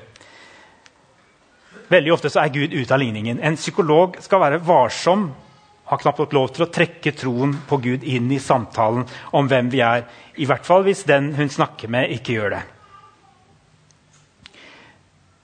Veldig 1.88 2.12
ofte 2.12 2.30
så 2.30 2.44
er 2.44 2.52
Gud 2.52 2.72
ute 2.72 2.94
av 2.94 3.00
ligningen. 3.00 3.40
En 3.40 3.56
psykolog 3.56 4.16
skal 4.20 4.40
være 4.40 4.60
varsom, 4.64 5.34
har 5.88 5.98
knapt 5.98 6.20
fått 6.20 6.34
lov 6.36 6.50
til 6.52 6.66
å 6.66 6.72
trekke 6.72 7.12
troen 7.16 7.54
på 7.68 7.78
Gud 7.80 8.04
inn 8.04 8.30
i 8.32 8.38
samtalen 8.38 9.06
om 9.32 9.48
hvem 9.48 9.70
vi 9.72 9.80
er. 9.80 10.04
I 10.36 10.44
hvert 10.44 10.66
fall 10.66 10.84
hvis 10.84 11.06
den 11.08 11.32
hun 11.34 11.48
snakker 11.48 11.88
med, 11.88 12.10
ikke 12.12 12.32
gjør 12.36 12.50
det. 12.50 12.62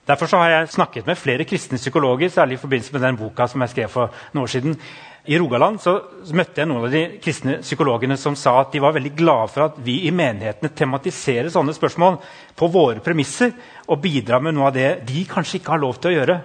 Derfor 0.05 0.37
har 0.37 0.49
jeg 0.49 0.69
snakket 0.69 1.07
med 1.07 1.17
flere 1.17 1.47
kristne 1.49 1.81
psykologer, 1.81 2.29
særlig 2.29 2.59
i 2.59 2.61
forbindelse 2.61 2.93
med 2.93 3.01
den 3.01 3.17
boka 3.17 3.47
som 3.47 3.61
jeg 3.61 3.69
skrev 3.73 3.89
for 3.89 4.13
noen 4.33 4.43
år 4.43 4.53
siden. 4.53 4.77
I 5.25 5.37
Rogaland 5.41 5.79
så 5.81 5.95
møtte 6.37 6.61
jeg 6.61 6.69
noen 6.69 6.85
av 6.85 6.91
de 6.93 7.01
kristne 7.21 7.57
psykologene 7.63 8.17
som 8.19 8.35
sa 8.37 8.59
at 8.61 8.75
de 8.75 8.81
var 8.83 8.93
veldig 8.93 9.13
glade 9.17 9.49
for 9.49 9.65
at 9.65 9.79
vi 9.81 10.03
i 10.05 10.11
menighetene 10.13 10.69
tematiserer 10.69 11.49
sånne 11.53 11.73
spørsmål 11.73 12.19
på 12.57 12.69
våre 12.69 13.01
premisser 13.01 13.55
og 13.89 14.03
bidrar 14.03 14.43
med 14.45 14.53
noe 14.53 14.69
av 14.69 14.75
det 14.75 14.89
de 15.07 15.23
kanskje 15.29 15.59
ikke 15.59 15.73
har 15.73 15.81
lov 15.81 15.97
til 15.97 16.11
å 16.11 16.15
gjøre 16.19 16.37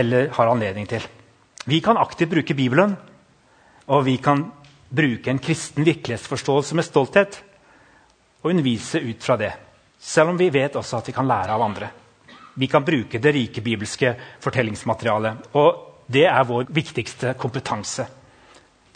eller 0.00 0.30
har 0.32 0.52
anledning 0.52 0.88
til. 0.88 1.04
Vi 1.68 1.82
kan 1.84 2.00
aktivt 2.00 2.32
bruke 2.32 2.56
Bibelen, 2.56 2.94
og 3.90 4.04
vi 4.06 4.16
kan 4.22 4.46
bruke 4.88 5.30
en 5.30 5.42
kristen 5.42 5.84
virkelighetsforståelse 5.84 6.78
med 6.78 6.86
stolthet 6.86 7.36
og 8.40 8.52
undervise 8.54 9.02
ut 9.02 9.20
fra 9.22 9.36
det. 9.36 9.52
Selv 10.00 10.32
om 10.32 10.40
vi 10.40 10.48
vet 10.54 10.78
også 10.78 11.02
at 11.02 11.10
vi 11.10 11.14
kan 11.14 11.28
lære 11.28 11.52
av 11.52 11.66
andre. 11.66 11.90
Vi 12.56 12.66
kan 12.70 12.84
bruke 12.86 13.20
det 13.20 13.34
rike 13.36 13.60
bibelske 13.60 14.14
fortellingsmaterialet. 14.40 15.50
Og 15.60 15.89
det 16.12 16.26
er 16.26 16.46
vår 16.46 16.68
viktigste 16.74 17.34
kompetanse. 17.38 18.06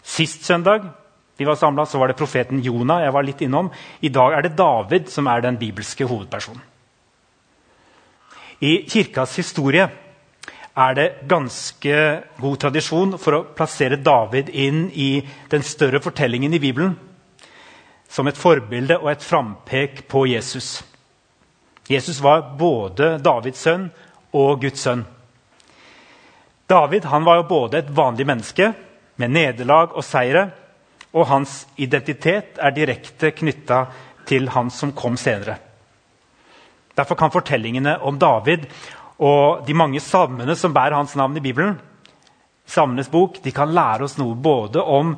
Sist 0.03 0.45
søndag 0.45 0.85
vi 1.37 1.45
var 1.45 1.57
samlet, 1.59 1.89
så 1.89 1.99
var 1.99 2.07
det 2.07 2.15
profeten 2.15 2.61
Jonah 2.63 3.01
jeg 3.03 3.11
var 3.11 3.25
litt 3.27 3.41
innom. 3.43 3.67
I 3.99 4.09
dag 4.09 4.37
er 4.37 4.45
det 4.45 4.55
David 4.55 5.09
som 5.11 5.27
er 5.27 5.43
den 5.43 5.57
bibelske 5.59 6.07
hovedpersonen. 6.07 6.61
I 8.63 8.85
kirkas 8.87 9.35
historie 9.35 9.89
er 10.75 10.93
det 10.95 11.07
ganske 11.27 11.97
god 12.39 12.57
tradisjon 12.59 13.17
for 13.19 13.35
å 13.35 13.43
plassere 13.55 13.99
David 13.99 14.49
inn 14.51 14.87
i 14.91 15.25
den 15.51 15.63
større 15.63 15.99
fortellingen 16.03 16.55
i 16.55 16.61
Bibelen 16.63 16.95
som 18.07 18.27
et 18.27 18.39
forbilde 18.39 18.95
og 19.01 19.09
et 19.11 19.23
frampek 19.23 20.05
på 20.07 20.23
Jesus. 20.31 20.85
Jesus 21.89 22.21
var 22.23 22.55
både 22.57 23.17
Davids 23.19 23.59
sønn 23.59 23.89
og 24.31 24.61
Guds 24.63 24.85
sønn. 24.87 25.03
David 26.67 27.05
var 27.05 27.35
jo 27.35 27.47
både 27.49 27.79
et 27.79 27.89
vanlig 27.89 28.25
menneske 28.25 28.71
med 29.21 29.31
nederlag 29.31 29.93
og 29.93 30.03
seire, 30.03 30.49
og 31.15 31.27
hans 31.29 31.65
identitet 31.77 32.57
er 32.59 32.73
direkte 32.75 33.31
knytta 33.31 33.85
til 34.27 34.49
han 34.51 34.71
som 34.73 34.91
kom 34.91 35.15
senere. 35.17 35.55
Derfor 36.95 37.15
kan 37.15 37.31
fortellingene 37.31 37.97
om 38.01 38.17
David 38.19 38.65
og 39.19 39.63
de 39.67 39.75
mange 39.77 40.01
salmene 40.03 40.55
som 40.55 40.73
bærer 40.73 40.97
hans 40.97 41.15
navn 41.15 41.37
i 41.37 41.43
Bibelen, 41.43 41.77
Salmenes 42.65 43.11
bok, 43.13 43.37
de 43.43 43.51
kan 43.53 43.69
lære 43.69 44.07
oss 44.07 44.17
noe 44.17 44.33
både 44.33 44.81
om 44.81 45.11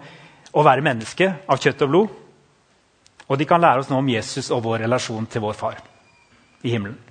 å 0.51 0.63
være 0.68 0.84
menneske 0.84 1.30
av 1.48 1.62
kjøtt 1.63 1.86
og 1.86 1.92
blod, 1.94 2.16
og 3.27 3.39
de 3.39 3.48
kan 3.48 3.63
lære 3.63 3.84
oss 3.84 3.92
noe 3.92 4.04
om 4.04 4.10
Jesus 4.12 4.51
og 4.51 4.66
vår 4.66 4.84
relasjon 4.84 5.30
til 5.32 5.46
vår 5.46 5.56
far 5.56 5.80
i 6.68 6.74
himmelen. 6.74 7.07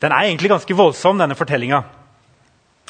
Den 0.00 0.12
er 0.12 0.26
egentlig 0.26 0.50
ganske 0.50 0.76
voldsom, 0.76 1.18
denne 1.20 1.36
fortellinga 1.36 1.82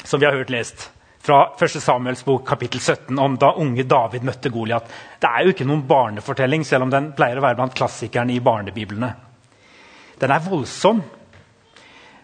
som 0.03 0.19
vi 0.19 0.25
har 0.25 0.35
hørt 0.37 0.49
lest 0.53 0.89
fra 1.21 1.43
1. 1.59 1.81
Samuels 1.81 2.23
bok 2.25 2.47
kapittel 2.47 2.81
17 2.81 3.19
om 3.19 3.35
da 3.37 3.51
unge 3.61 3.83
David 3.85 4.23
møtte 4.25 4.49
Goliat. 4.49 4.87
Det 5.21 5.29
er 5.29 5.45
jo 5.45 5.53
ikke 5.53 5.67
noen 5.69 5.83
barnefortelling, 5.87 6.63
selv 6.65 6.87
om 6.87 6.93
den 6.93 7.11
pleier 7.17 7.37
å 7.37 7.43
være 7.45 7.59
blant 7.59 7.75
klassikerne 7.77 8.33
i 8.33 8.41
barnebiblene. 8.41 9.11
Den 10.21 10.33
er 10.33 10.45
voldsom. 10.45 11.03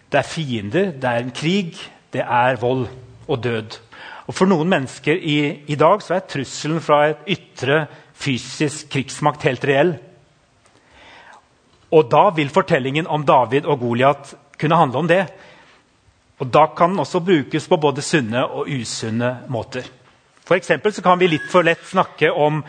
Det 0.09 0.21
er 0.21 0.25
fiender, 0.25 0.89
det 0.97 1.11
er 1.11 1.21
en 1.21 1.35
krig, 1.35 1.77
det 2.15 2.23
er 2.23 2.57
vold 2.61 2.87
og 3.27 3.43
død. 3.43 3.77
Og 4.27 4.35
For 4.35 4.49
noen 4.49 4.71
mennesker 4.71 5.19
i, 5.19 5.37
i 5.67 5.77
dag 5.79 6.01
så 6.03 6.17
er 6.17 6.25
trusselen 6.27 6.81
fra 6.83 7.03
et 7.11 7.29
ytre 7.37 7.85
fysisk 8.17 8.89
krigsmakt 8.91 9.45
helt 9.47 9.67
reell. 9.67 9.93
Og 11.93 12.09
da 12.11 12.27
vil 12.35 12.49
fortellingen 12.51 13.07
om 13.07 13.23
David 13.27 13.67
og 13.69 13.83
Goliat 13.83 14.33
kunne 14.59 14.75
handle 14.75 14.99
om 14.99 15.07
det. 15.07 15.25
Og 16.37 16.47
Da 16.47 16.67
kan 16.67 16.89
den 16.89 16.99
også 16.99 17.19
brukes 17.19 17.67
på 17.67 17.77
både 17.77 18.01
sunne 18.01 18.45
og 18.45 18.67
usunne 18.69 19.37
måter. 19.47 19.83
For 20.45 20.59
så 20.91 21.01
kan 21.01 21.19
vi 21.19 21.27
litt 21.27 21.49
for 21.51 21.63
lett 21.63 21.83
snakke 21.85 22.31
om 22.31 22.63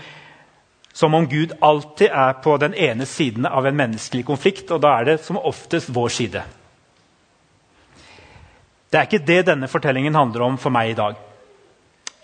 som 0.92 1.14
om 1.14 1.28
Gud 1.28 1.52
alltid 1.60 2.08
er 2.10 2.32
på 2.42 2.56
den 2.58 2.74
ene 2.74 3.06
siden 3.06 3.46
av 3.46 3.66
en 3.66 3.76
menneskelig 3.76 4.24
konflikt, 4.26 4.70
og 4.70 4.80
da 4.82 4.96
er 4.98 5.04
det 5.04 5.20
som 5.22 5.38
oftest 5.38 5.92
vår 5.94 6.08
side. 6.08 6.42
Det 8.90 8.98
er 8.98 9.06
ikke 9.06 9.26
det 9.26 9.46
denne 9.46 9.68
fortellingen 9.68 10.14
handler 10.14 10.42
om 10.42 10.56
for 10.58 10.74
meg 10.74 10.90
i 10.90 10.98
dag. 10.98 11.14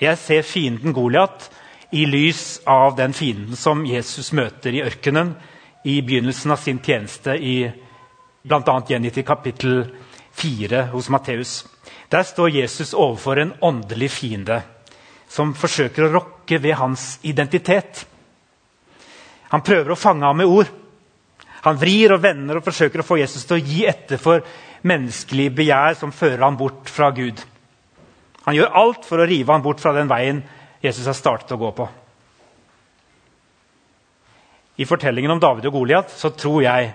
Jeg 0.01 0.19
ser 0.19 0.43
fienden 0.43 0.93
Goliat 0.97 1.51
i 1.95 2.03
lys 2.09 2.65
av 2.67 2.97
den 2.99 3.15
fienden 3.15 3.55
som 3.57 3.85
Jesus 3.87 4.33
møter 4.35 4.75
i 4.75 4.83
ørkenen 4.83 5.37
i 5.85 6.01
begynnelsen 6.03 6.51
av 6.51 6.59
sin 6.59 6.81
tjeneste 6.83 7.37
i 7.39 7.59
bl.a. 8.45 8.83
gjengitt 8.89 9.19
i 9.19 9.23
kapittel 9.25 9.85
4 10.37 10.83
hos 10.93 11.09
Matteus. 11.09 11.65
Der 12.13 12.23
står 12.23 12.51
Jesus 12.51 12.93
overfor 12.95 13.41
en 13.41 13.55
åndelig 13.61 14.11
fiende 14.13 14.61
som 15.29 15.55
forsøker 15.57 16.05
å 16.05 16.13
rokke 16.13 16.59
ved 16.61 16.77
hans 16.79 17.19
identitet. 17.25 18.05
Han 19.49 19.65
prøver 19.65 19.95
å 19.95 19.99
fange 19.99 20.27
ham 20.27 20.37
med 20.37 20.51
ord. 20.51 20.69
Han 21.65 21.81
vrir 21.81 22.13
og 22.13 22.21
vender 22.23 22.61
og 22.61 22.67
forsøker 22.67 23.01
å 23.01 23.07
få 23.07 23.19
Jesus 23.23 23.47
til 23.49 23.57
å 23.57 23.65
gi 23.65 23.87
etter 23.89 24.21
for 24.21 24.45
menneskelig 24.85 25.49
begjær 25.57 25.97
som 25.97 26.13
fører 26.13 26.45
ham 26.45 26.59
bort 26.61 26.91
fra 26.93 27.09
Gud. 27.17 27.41
Han 28.45 28.59
gjør 28.59 28.77
alt 28.77 29.07
for 29.09 29.23
å 29.23 29.29
rive 29.29 29.53
ham 29.53 29.65
bort 29.65 29.81
fra 29.81 29.95
den 29.97 30.11
veien 30.11 30.43
Jesus 30.85 31.09
har 31.09 31.17
startet 31.17 31.57
å 31.57 31.61
gå 31.63 31.71
på. 31.73 31.89
I 34.77 34.85
fortellingen 34.85 35.33
om 35.33 35.41
David 35.41 35.71
og 35.71 35.79
Goliat 35.79 36.13
tror 36.37 36.61
jeg 36.67 36.93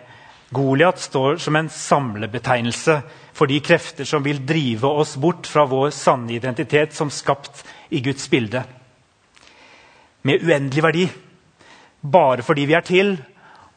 Goliat 0.50 1.00
står 1.00 1.38
som 1.38 1.56
en 1.56 1.70
samlebetegnelse 1.70 3.02
for 3.38 3.48
de 3.48 3.60
krefter 3.62 4.08
som 4.10 4.24
vil 4.26 4.42
drive 4.46 4.90
oss 4.90 5.14
bort 5.18 5.48
fra 5.48 5.66
vår 5.70 5.92
sanne 5.94 6.34
identitet 6.34 6.96
som 6.98 7.12
skapt 7.14 7.64
i 7.90 8.02
Guds 8.02 8.30
bilde. 8.30 8.64
Med 10.22 10.44
uendelig 10.44 10.84
verdi. 10.84 11.06
Bare 12.02 12.44
fordi 12.44 12.66
vi 12.66 12.74
er 12.74 12.86
til, 12.88 13.14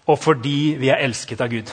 og 0.06 0.18
fordi 0.18 0.76
vi 0.80 0.88
er 0.90 1.02
elsket 1.04 1.42
av 1.44 1.50
Gud. 1.52 1.72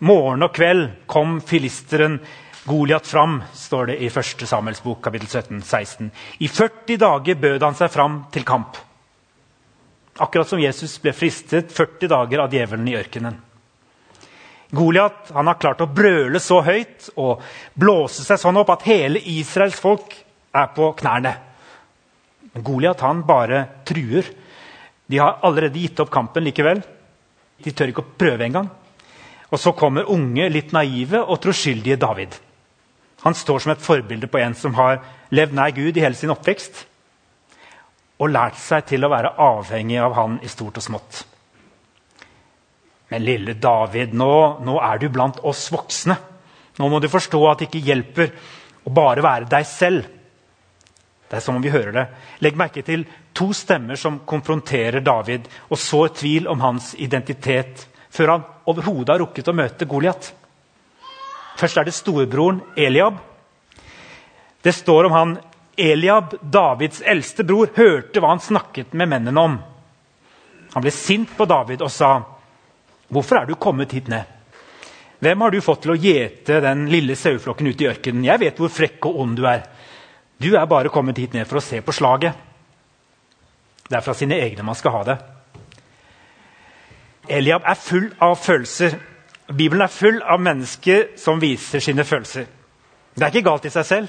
Morgen 0.00 0.46
og 0.46 0.54
kveld 0.56 0.86
kom 1.10 1.40
filisteren 1.44 2.20
Goliat 2.64 3.06
fram, 3.08 3.40
står 3.56 3.90
det 3.90 3.96
i 4.04 4.08
1. 4.12 4.46
Samuels 4.46 4.82
bok, 4.84 5.00
kapittel 5.02 5.28
17, 5.28 5.62
16. 5.64 6.10
I 6.38 6.48
40 6.48 7.00
dager 7.00 7.40
bød 7.40 7.64
han 7.64 7.76
seg 7.76 7.90
fram 7.90 8.22
til 8.32 8.44
kamp. 8.46 8.76
Akkurat 10.20 10.48
som 10.48 10.60
Jesus 10.60 10.98
ble 11.00 11.14
fristet 11.16 11.72
40 11.72 12.10
dager 12.12 12.42
av 12.42 12.52
djevelen 12.52 12.88
i 12.90 12.96
ørkenen. 12.98 13.38
Goliat 14.70 15.30
har 15.34 15.54
klart 15.58 15.80
å 15.82 15.88
brøle 15.90 16.38
så 16.42 16.60
høyt 16.62 17.08
og 17.18 17.40
blåse 17.74 18.22
seg 18.22 18.38
sånn 18.38 18.60
opp 18.60 18.70
at 18.76 18.84
hele 18.86 19.22
Israels 19.32 19.80
folk 19.80 20.12
er 20.54 20.68
på 20.76 20.92
knærne. 21.00 21.32
Men 22.52 22.66
Goliat 22.66 23.02
bare 23.26 23.64
truer. 23.88 24.28
De 25.06 25.18
har 25.18 25.40
allerede 25.42 25.78
gitt 25.78 26.00
opp 26.00 26.10
kampen 26.10 26.44
likevel. 26.44 26.82
De 27.64 27.72
tør 27.72 27.90
ikke 27.90 28.04
å 28.04 28.12
prøve 28.18 28.44
engang. 28.44 28.68
Og 29.50 29.58
så 29.58 29.72
kommer 29.72 30.10
unge, 30.10 30.46
litt 30.48 30.72
naive 30.72 31.18
og 31.24 31.40
troskyldige 31.42 31.98
David. 31.98 32.36
Han 33.24 33.34
står 33.34 33.58
som 33.58 33.72
et 33.72 33.82
forbilde 33.82 34.28
på 34.30 34.38
en 34.38 34.54
som 34.54 34.76
har 34.78 35.00
levd 35.34 35.56
nær 35.56 35.74
Gud 35.74 35.96
i 35.96 36.04
hele 36.04 36.14
sin 36.14 36.30
oppvekst 36.30 36.86
og 38.20 38.32
lært 38.32 38.58
seg 38.60 38.86
til 38.90 39.04
å 39.04 39.10
være 39.12 39.34
avhengig 39.40 39.98
av 40.02 40.14
han 40.18 40.38
i 40.44 40.50
stort 40.52 40.78
og 40.80 40.84
smått. 40.84 41.22
Men 43.10 43.24
lille 43.26 43.56
David, 43.58 44.12
nå, 44.14 44.32
nå, 44.62 44.76
er 44.86 45.00
du 45.00 45.08
blant 45.10 45.40
oss 45.48 45.64
voksne. 45.72 46.14
Nå 46.78 46.88
må 46.88 47.00
du 47.02 47.08
forstå 47.10 47.40
at 47.50 47.62
det 47.62 47.70
ikke 47.70 47.86
hjelper 47.88 48.30
å 48.86 48.92
bare 48.94 49.24
være 49.24 49.48
deg 49.50 49.66
selv. 49.66 50.04
Det 51.30 51.38
er 51.38 51.42
som 51.42 51.58
om 51.58 51.64
vi 51.64 51.72
hører 51.72 51.94
det. 51.96 52.06
Legg 52.44 52.58
merke 52.58 52.84
til 52.86 53.04
to 53.34 53.50
stemmer 53.56 53.98
som 53.98 54.20
konfronterer 54.26 55.02
David 55.02 55.48
og 55.68 55.78
sår 55.78 56.14
tvil 56.20 56.48
om 56.50 56.62
hans 56.62 56.92
identitet 56.98 57.86
før 58.10 58.34
han 58.34 58.46
overhodet 58.70 59.14
har 59.14 59.22
rukket 59.22 59.50
å 59.50 59.54
møte 59.54 59.86
Goliat. 59.90 60.32
Først 61.58 61.78
er 61.78 61.86
det 61.86 61.94
storebroren 61.94 62.62
Eliab. 62.78 63.18
Det 64.62 64.74
står 64.74 65.08
om 65.08 65.14
han 65.14 65.36
Eliab, 65.76 66.34
Davids 66.40 67.02
eldste 67.02 67.44
bror, 67.44 67.70
hørte 67.74 68.20
hva 68.20 68.34
han 68.34 68.42
snakket 68.42 68.92
med 68.92 69.08
mennene 69.08 69.40
om. 69.40 69.58
Han 70.72 70.84
ble 70.84 70.92
sint 70.94 71.30
på 71.36 71.46
David 71.50 71.82
og 71.82 71.90
sa, 71.90 72.22
'Hvorfor 73.10 73.36
er 73.36 73.46
du 73.46 73.54
kommet 73.54 73.92
hit 73.92 74.08
ned?' 74.08 74.24
'Hvem 75.20 75.40
har 75.40 75.50
du 75.50 75.60
fått 75.60 75.82
til 75.82 75.90
å 75.90 76.00
gjete 76.00 76.60
den 76.60 76.88
lille 76.88 77.16
saueflokken 77.16 77.66
ute 77.66 77.84
i 77.84 77.88
ørkenen?' 77.88 78.24
'Jeg 78.24 78.40
vet 78.40 78.56
hvor 78.56 78.68
frekk 78.68 79.06
og 79.06 79.20
ond 79.20 79.36
du 79.36 79.44
er.' 79.46 79.66
'Du 80.40 80.56
er 80.56 80.66
bare 80.66 80.88
kommet 80.88 81.18
hit 81.18 81.34
ned 81.34 81.46
for 81.46 81.56
å 81.56 81.64
se 81.64 81.80
på 81.80 81.92
slaget.' 81.92 82.34
Det 83.90 83.96
er 83.96 84.00
fra 84.00 84.14
sine 84.14 84.38
egne 84.38 84.62
man 84.62 84.74
skal 84.74 84.90
ha 84.90 85.02
det. 85.02 85.18
Eliab 87.28 87.62
er 87.66 87.74
full 87.74 88.14
av 88.20 88.36
følelser. 88.36 88.94
Bibelen 89.48 89.82
er 89.82 89.90
full 89.90 90.22
av 90.22 90.40
mennesker 90.40 91.08
som 91.18 91.40
viser 91.40 91.80
sine 91.80 92.04
følelser. 92.04 92.46
Det 93.14 93.22
er 93.22 93.32
ikke 93.34 93.48
galt 93.50 93.66
i 93.66 93.72
seg 93.74 93.86
selv. 93.86 94.08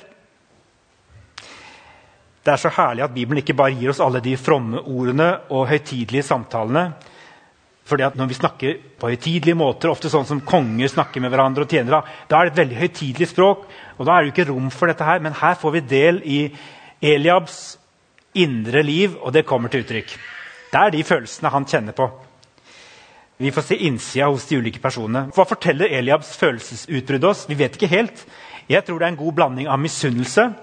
Det 2.42 2.50
er 2.56 2.58
så 2.58 2.72
herlig 2.74 3.04
at 3.06 3.14
Bibelen 3.14 3.44
ikke 3.44 3.54
bare 3.58 3.76
gir 3.78 3.92
oss 3.92 4.02
alle 4.02 4.22
de 4.24 4.34
fromme 4.40 4.82
ordene 4.82 5.30
og 5.54 5.68
høytidelige 5.70 6.26
samtalene. 6.26 6.88
Fordi 7.86 8.04
at 8.04 8.16
Når 8.16 8.26
vi 8.26 8.34
snakker 8.34 8.78
på 9.00 9.10
høytidelige 9.12 9.58
måter, 9.58 9.92
ofte 9.92 10.10
sånn 10.10 10.26
som 10.26 10.42
konger 10.42 10.88
snakker 10.88 11.22
med 11.22 11.30
hverandre, 11.34 11.66
og 11.66 11.70
tjenere, 11.70 12.02
da 12.30 12.40
er 12.40 12.50
det 12.50 12.54
et 12.54 12.62
veldig 12.62 12.78
høytidelig 12.80 13.28
språk. 13.28 13.68
og 13.98 14.06
Da 14.06 14.12
er 14.16 14.22
det 14.22 14.30
jo 14.30 14.34
ikke 14.36 14.50
rom 14.50 14.72
for 14.72 14.88
dette 14.88 15.04
her, 15.04 15.20
men 15.20 15.34
her 15.34 15.56
får 15.56 15.72
vi 15.72 15.80
del 15.82 16.22
i 16.24 16.40
Eliabs 17.02 17.78
indre 18.34 18.84
liv, 18.84 19.18
og 19.22 19.34
det 19.34 19.46
kommer 19.46 19.70
til 19.70 19.84
uttrykk. 19.84 20.18
Det 20.72 20.80
er 20.80 20.90
de 20.90 21.04
følelsene 21.04 21.50
han 21.50 21.66
kjenner 21.66 21.92
på. 21.92 22.10
Vi 23.38 23.52
får 23.52 23.62
se 23.62 23.76
innsida 23.76 24.30
hos 24.30 24.46
de 24.46 24.58
ulike 24.58 24.80
personene. 24.80 25.32
Hva 25.36 25.46
forteller 25.46 25.92
Eliabs 25.92 26.38
følelsesutbrudd 26.38 27.24
oss? 27.24 27.46
Vi 27.50 27.56
vet 27.56 27.76
ikke 27.76 27.90
helt. 27.92 28.26
Jeg 28.70 28.86
tror 28.86 29.00
det 29.00 29.06
er 29.06 29.12
en 29.12 29.24
god 29.26 29.34
blanding 29.34 29.68
av 29.68 29.80
misunnelse 29.80 30.54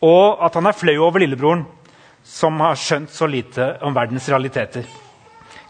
og 0.00 0.40
at 0.44 0.56
han 0.56 0.66
er 0.66 0.76
flau 0.76 0.96
over 1.04 1.20
lillebroren, 1.20 1.66
som 2.24 2.60
har 2.60 2.78
skjønt 2.78 3.12
så 3.12 3.28
lite 3.28 3.74
om 3.84 3.94
verdens 3.96 4.28
realiteter. 4.28 4.84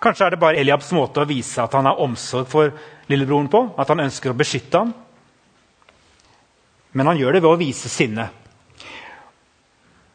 Kanskje 0.00 0.26
er 0.26 0.34
det 0.34 0.40
bare 0.40 0.60
Eliabs 0.60 0.90
måte 0.96 1.20
å 1.20 1.28
vise 1.28 1.60
at 1.62 1.74
han 1.76 1.86
har 1.86 2.00
omsorg 2.00 2.48
for 2.48 2.72
lillebroren 3.10 3.50
på. 3.52 3.60
At 3.76 3.90
han 3.92 4.00
ønsker 4.00 4.32
å 4.32 4.38
beskytte 4.38 4.80
ham. 4.80 4.94
Men 6.96 7.10
han 7.10 7.20
gjør 7.20 7.36
det 7.36 7.42
ved 7.44 7.50
å 7.50 7.60
vise 7.60 7.90
sinne. 7.92 8.30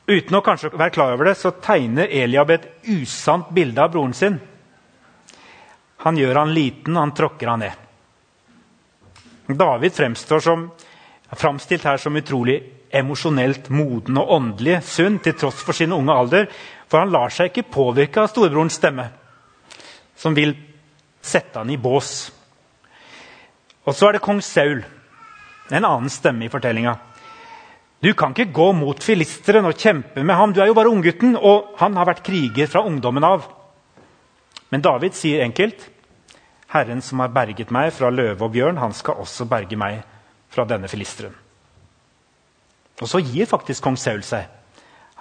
Uten 0.05 0.38
å 0.38 0.43
kanskje 0.45 0.74
være 0.74 0.93
klar 0.93 1.13
over 1.13 1.29
det, 1.29 1.36
så 1.38 1.53
tegner 1.62 2.12
Eliab 2.13 2.51
et 2.53 2.67
usant 2.89 3.50
bilde 3.53 3.81
av 3.81 3.93
broren 3.93 4.13
sin. 4.13 4.39
Han 6.05 6.17
gjør 6.17 6.41
han 6.41 6.53
liten, 6.53 6.98
han 6.98 7.13
tråkker 7.17 7.50
han 7.50 7.63
ned. 7.65 7.81
David 9.45 9.93
fremstår 9.93 10.41
som, 10.41 10.67
framstilt 11.34 11.86
her 11.86 12.01
som 12.01 12.17
utrolig 12.17 12.60
emosjonelt 12.96 13.70
moden 13.74 14.18
og 14.22 14.32
åndelig 14.38 14.80
sunn 14.88 15.20
til 15.24 15.36
tross 15.38 15.62
for 15.66 15.75
sin 15.75 15.94
unge 15.96 16.14
alder. 16.14 16.48
For 16.90 17.02
han 17.02 17.14
lar 17.14 17.34
seg 17.34 17.52
ikke 17.52 17.70
påvirke 17.74 18.22
av 18.22 18.32
storebrorens 18.32 18.78
stemme, 18.78 19.10
som 20.16 20.36
vil 20.38 20.54
sette 21.25 21.58
han 21.58 21.72
i 21.74 21.80
bås. 21.82 22.30
Og 23.86 23.94
så 23.94 24.10
er 24.10 24.18
det 24.18 24.25
kong 24.25 24.42
Saul, 24.46 24.84
en 25.74 25.86
annen 25.86 26.14
stemme 26.14 26.46
i 26.46 26.52
fortellinga. 26.54 26.96
Du 28.06 28.12
kan 28.14 28.36
ikke 28.36 28.54
gå 28.54 28.68
mot 28.78 29.02
filisteren 29.02 29.66
og 29.66 29.80
kjempe 29.82 30.22
med 30.22 30.38
ham. 30.38 30.54
Du 30.54 30.62
er 30.62 30.70
jo 30.70 30.78
bare 30.78 30.92
unggutten, 30.94 31.34
og 31.38 31.74
han 31.80 31.96
har 31.98 32.06
vært 32.10 32.25
kriger 32.25 32.70
fra 32.70 32.84
ungdommen 32.86 33.25
av. 33.25 33.48
Men 34.70 34.84
David 34.86 35.16
sier 35.18 35.46
enkelt, 35.46 35.90
'Herren 36.70 37.02
som 37.02 37.20
har 37.20 37.30
berget 37.30 37.72
meg 37.72 37.94
fra 37.94 38.10
løve 38.10 38.42
og 38.42 38.52
bjørn, 38.52 38.78
han 38.78 38.94
skal 38.94 39.16
også 39.16 39.46
berge 39.46 39.78
meg 39.78 40.04
fra 40.50 40.66
denne 40.66 40.88
filisteren.' 40.88 41.45
Og 43.01 43.10
så 43.12 43.20
gir 43.20 43.50
faktisk 43.50 43.84
kong 43.84 43.98
Saul 44.00 44.24
seg. 44.24 44.48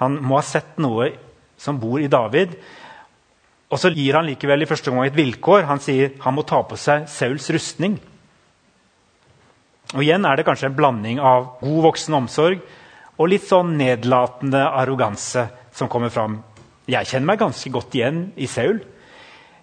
Han 0.02 0.18
må 0.22 0.38
ha 0.38 0.46
sett 0.46 0.78
noe 0.82 1.10
som 1.60 1.78
bor 1.80 2.02
i 2.02 2.10
David. 2.10 2.54
Og 3.70 3.80
så 3.80 3.90
gir 3.94 4.18
han 4.18 4.26
likevel 4.28 4.62
i 4.62 4.68
første 4.70 4.90
gang 4.90 5.06
et 5.06 5.16
vilkår. 5.18 5.66
Han 5.70 5.82
sier 5.82 6.14
han 6.22 6.36
må 6.36 6.44
ta 6.46 6.62
på 6.66 6.78
seg 6.78 7.08
Sauls 7.10 7.48
rustning. 7.54 7.98
Og 9.94 10.02
Igjen 10.02 10.26
er 10.26 10.38
det 10.38 10.46
kanskje 10.46 10.70
en 10.70 10.78
blanding 10.78 11.20
av 11.22 11.56
god 11.60 11.82
voksen 11.90 12.16
omsorg 12.18 12.62
og 13.14 13.30
litt 13.30 13.46
sånn 13.46 13.76
nedlatende 13.78 14.64
arroganse 14.74 15.46
som 15.74 15.90
kommer 15.90 16.10
fram. 16.10 16.40
Jeg 16.90 17.06
kjenner 17.08 17.30
meg 17.30 17.40
ganske 17.40 17.70
godt 17.72 17.94
igjen 17.96 18.24
i 18.34 18.48
Saul. 18.50 18.80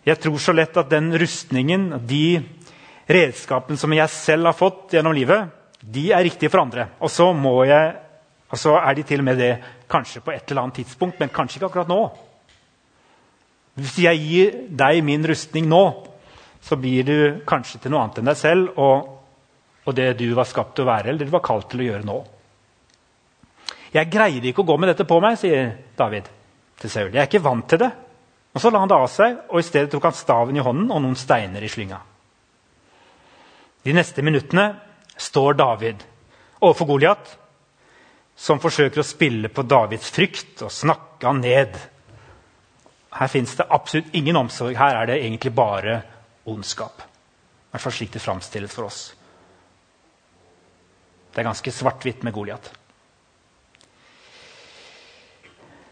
Jeg 0.07 0.17
tror 0.23 0.39
så 0.41 0.55
lett 0.55 0.77
at 0.79 0.89
den 0.89 1.11
rustningen, 1.19 1.91
de 2.07 2.39
redskapene 3.11 3.77
som 3.77 3.91
jeg 3.93 4.09
selv 4.13 4.49
har 4.49 4.57
fått 4.57 4.95
gjennom 4.95 5.13
livet, 5.13 5.51
de 5.81 6.11
er 6.13 6.23
riktige 6.23 6.49
for 6.49 6.61
andre. 6.61 6.87
Og 7.01 7.09
så, 7.09 7.27
jeg, 7.65 7.95
og 8.49 8.59
så 8.59 8.75
er 8.77 8.93
de 8.95 9.03
til 9.03 9.19
og 9.19 9.25
med 9.25 9.37
det 9.37 9.51
kanskje 9.89 10.21
på 10.21 10.31
et 10.31 10.51
eller 10.51 10.61
annet 10.61 10.81
tidspunkt, 10.81 11.19
men 11.19 11.33
kanskje 11.33 11.59
ikke 11.59 11.71
akkurat 11.71 11.89
nå. 11.89 12.01
Hvis 13.79 13.97
jeg 14.03 14.19
gir 14.19 14.59
deg 14.67 15.01
min 15.03 15.25
rustning 15.27 15.67
nå, 15.71 15.83
så 16.61 16.77
blir 16.77 17.07
du 17.07 17.41
kanskje 17.47 17.81
til 17.81 17.93
noe 17.93 18.03
annet 18.03 18.21
enn 18.21 18.29
deg 18.29 18.37
selv 18.37 18.77
og, 18.77 19.07
og 19.87 19.95
det 19.97 20.11
du 20.19 20.27
var 20.37 20.45
skapt 20.45 20.75
til 20.77 20.85
å 20.85 20.91
være, 20.91 21.09
eller 21.09 21.23
det 21.23 21.31
du 21.31 21.33
var 21.33 21.45
kalt 21.45 21.71
til 21.71 21.81
å 21.81 21.87
gjøre 21.87 22.05
nå. 22.05 22.19
Jeg 23.91 24.11
greide 24.11 24.51
ikke 24.51 24.63
å 24.63 24.69
gå 24.69 24.77
med 24.79 24.91
dette 24.91 25.07
på 25.07 25.17
meg, 25.23 25.39
sier 25.39 25.73
David 25.97 26.29
til 26.79 26.91
Saul. 26.91 27.09
Jeg 27.09 27.23
er 27.23 27.27
ikke 27.27 27.43
vant 27.43 27.67
til 27.67 27.81
det. 27.81 27.89
Og 28.51 28.61
Så 28.61 28.69
la 28.69 28.79
han 28.83 28.91
det 28.91 28.99
av 28.99 29.09
seg, 29.11 29.35
og 29.49 29.59
i 29.59 29.65
stedet 29.65 29.91
tok 29.91 30.05
han 30.09 30.15
staven 30.15 30.57
i 30.59 30.63
hånden 30.63 30.91
og 30.91 31.01
noen 31.03 31.17
steiner 31.19 31.63
i 31.63 31.71
slynga. 31.71 31.99
De 33.81 33.95
neste 33.95 34.21
minuttene 34.21 34.65
står 35.21 35.53
David 35.53 36.03
overfor 36.61 36.89
Goliat, 36.89 37.37
som 38.35 38.61
forsøker 38.61 39.01
å 39.01 39.05
spille 39.05 39.51
på 39.53 39.65
Davids 39.69 40.09
frykt 40.13 40.63
og 40.65 40.73
snakke 40.73 41.27
han 41.27 41.41
ned. 41.43 41.77
Her 43.13 43.29
fins 43.29 43.53
det 43.59 43.69
absolutt 43.69 44.13
ingen 44.17 44.39
omsorg. 44.39 44.77
Her 44.77 45.01
er 45.01 45.09
det 45.09 45.19
egentlig 45.21 45.53
bare 45.53 46.01
ondskap. 46.49 47.01
I 47.01 47.73
hvert 47.73 47.85
fall 47.85 47.95
slik 47.95 48.13
det 48.15 48.23
framstilles 48.23 48.73
for 48.73 48.87
oss. 48.87 49.01
Det 51.31 51.39
er 51.39 51.47
ganske 51.47 51.71
svart-hvitt 51.71 52.25
med 52.27 52.33
Goliat. 52.35 52.71